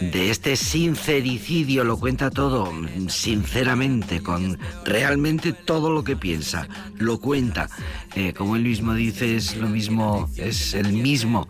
de 0.00 0.30
este 0.30 0.56
sincericidio, 0.56 1.84
lo 1.84 1.98
cuenta 1.98 2.30
todo 2.30 2.72
sinceramente, 3.08 4.20
con 4.20 4.58
realmente 4.84 5.52
todo 5.52 5.90
lo 5.90 6.02
que 6.02 6.16
piensa, 6.16 6.66
lo 6.96 7.20
cuenta. 7.20 7.68
Eh, 8.16 8.32
como 8.32 8.56
él 8.56 8.62
mismo 8.62 8.94
dice, 8.94 9.36
es 9.36 9.56
lo 9.56 9.68
mismo, 9.68 10.28
es 10.36 10.74
el 10.74 10.92
mismo 10.92 11.46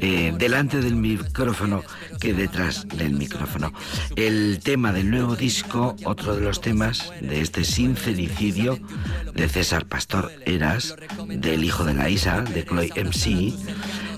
delante 0.00 0.80
del 0.80 0.94
micrófono 0.94 1.82
que 2.20 2.34
detrás 2.34 2.86
del 2.88 3.12
micrófono. 3.12 3.72
El 4.16 4.60
tema 4.62 4.92
del 4.92 5.10
nuevo 5.10 5.36
disco, 5.36 5.96
otro 6.04 6.34
de 6.34 6.42
los 6.42 6.60
temas 6.60 7.12
de 7.20 7.40
este 7.40 7.64
sincericidio 7.64 8.78
de 9.34 9.48
César 9.48 9.86
Pastor 9.86 10.32
Eras, 10.44 10.94
del 11.28 11.64
hijo 11.64 11.84
de 11.84 11.94
la 11.94 12.10
Isa, 12.10 12.42
de 12.42 12.64
Chloe 12.64 12.92
MC, 12.96 13.54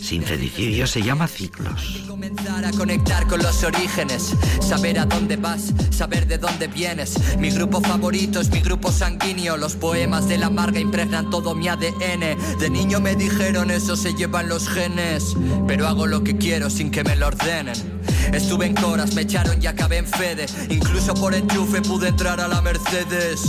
Sincericidio 0.01 0.87
se 0.87 1.03
llama 1.03 1.29
ciclos. 1.29 2.05
Comenzar 2.09 2.65
a 2.65 2.71
conectar 2.73 3.27
con 3.27 3.43
los 3.43 3.63
orígenes, 3.63 4.35
saber 4.61 4.99
a 4.99 5.05
dónde 5.05 5.37
vas, 5.37 5.75
saber 5.91 6.27
de 6.27 6.39
dónde 6.39 6.69
vienes. 6.69 7.37
Mi 7.39 7.51
grupo 7.51 7.83
favorito 7.83 8.41
es 8.41 8.51
mi 8.51 8.61
grupo 8.61 8.91
sanguíneo. 8.91 9.59
Los 9.59 9.77
poemas 9.77 10.27
de 10.27 10.39
la 10.39 10.47
amarga 10.47 10.81
impregnan 10.81 11.29
todo 11.29 11.55
mi 11.55 11.69
ADN. 11.69 12.59
De 12.59 12.71
niño 12.71 13.01
me 13.01 13.15
dijeron 13.15 13.71
eso 13.71 13.95
se 13.95 14.15
llevan 14.15 14.49
los 14.49 14.69
genes, 14.69 15.37
pero 15.67 15.87
hago 15.87 16.07
lo 16.07 16.25
que 16.25 16.37
quiero 16.37 16.71
sin 16.71 16.91
que 16.91 17.05
me 17.05 17.15
lo 17.15 17.27
ordenen. 17.27 17.90
Estuve 18.33 18.67
en 18.67 18.75
Coras, 18.75 19.15
me 19.15 19.23
echaron 19.23 19.61
y 19.63 19.67
acabé 19.67 19.99
en 19.99 20.07
Fede. 20.07 20.47
Incluso 20.69 21.15
por 21.15 21.35
enchufe 21.35 21.83
pude 21.83 22.09
entrar 22.09 22.41
a 22.41 22.49
la 22.49 22.61
Mercedes. 22.61 23.43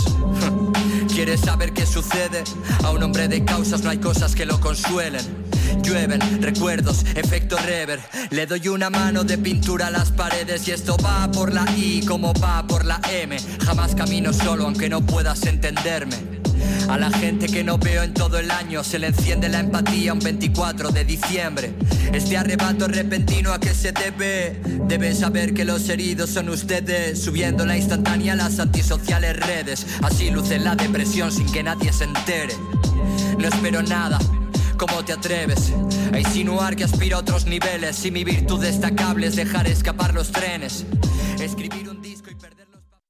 ¿Quieres 1.14 1.40
saber 1.40 1.72
qué 1.72 1.86
sucede? 1.86 2.44
A 2.84 2.90
un 2.90 3.02
hombre 3.02 3.28
de 3.28 3.44
causas 3.44 3.82
no 3.82 3.90
hay 3.90 3.98
cosas 3.98 4.34
que 4.34 4.46
lo 4.46 4.60
consuelen. 4.60 5.42
Llueven 5.82 6.42
recuerdos, 6.42 7.04
efecto 7.14 7.56
rever. 7.56 8.00
Le 8.30 8.46
doy 8.46 8.68
una 8.68 8.90
mano 8.90 9.24
de 9.24 9.38
pintura 9.38 9.88
a 9.88 9.90
las 9.90 10.10
paredes 10.10 10.66
y 10.68 10.72
esto 10.72 10.96
va 11.04 11.30
por 11.30 11.52
la 11.52 11.64
I 11.76 12.04
como 12.06 12.32
va 12.34 12.66
por 12.66 12.84
la 12.84 13.00
M. 13.10 13.36
Jamás 13.64 13.94
camino 13.94 14.32
solo 14.32 14.64
aunque 14.64 14.88
no 14.88 15.00
puedas 15.00 15.44
entenderme. 15.46 16.16
A 16.88 16.98
la 16.98 17.10
gente 17.10 17.46
que 17.46 17.64
no 17.64 17.78
veo 17.78 18.02
en 18.02 18.14
todo 18.14 18.38
el 18.38 18.50
año 18.50 18.84
se 18.84 18.98
le 18.98 19.08
enciende 19.08 19.48
la 19.48 19.60
empatía 19.60 20.12
un 20.12 20.18
24 20.18 20.90
de 20.90 21.04
diciembre. 21.04 21.72
Este 22.12 22.36
arrebato 22.36 22.88
repentino 22.88 23.52
a 23.52 23.60
que 23.60 23.74
se 23.74 23.92
debe. 23.92 24.60
Deben 24.88 25.14
saber 25.14 25.54
que 25.54 25.64
los 25.64 25.88
heridos 25.88 26.30
son 26.30 26.48
ustedes. 26.48 27.22
Subiendo 27.22 27.64
la 27.64 27.76
instantánea 27.76 28.34
a 28.34 28.36
las 28.36 28.58
antisociales 28.58 29.36
redes. 29.36 29.86
Así 30.02 30.30
luce 30.30 30.58
la 30.58 30.74
depresión 30.76 31.32
sin 31.32 31.50
que 31.50 31.62
nadie 31.62 31.92
se 31.92 32.04
entere. 32.04 32.54
No 33.38 33.48
espero 33.48 33.82
nada, 33.82 34.18
¿Cómo 34.76 35.04
te 35.04 35.12
atreves 35.12 35.72
a 36.12 36.18
insinuar 36.18 36.74
que 36.74 36.84
aspiro 36.84 37.16
a 37.16 37.20
otros 37.20 37.46
niveles? 37.46 37.94
Si 37.94 38.10
mi 38.10 38.24
virtud 38.24 38.60
destacable 38.60 39.28
es 39.28 39.36
dejar 39.36 39.66
escapar 39.68 40.12
los 40.12 40.32
trenes. 40.32 40.84
Escribir 41.38 41.92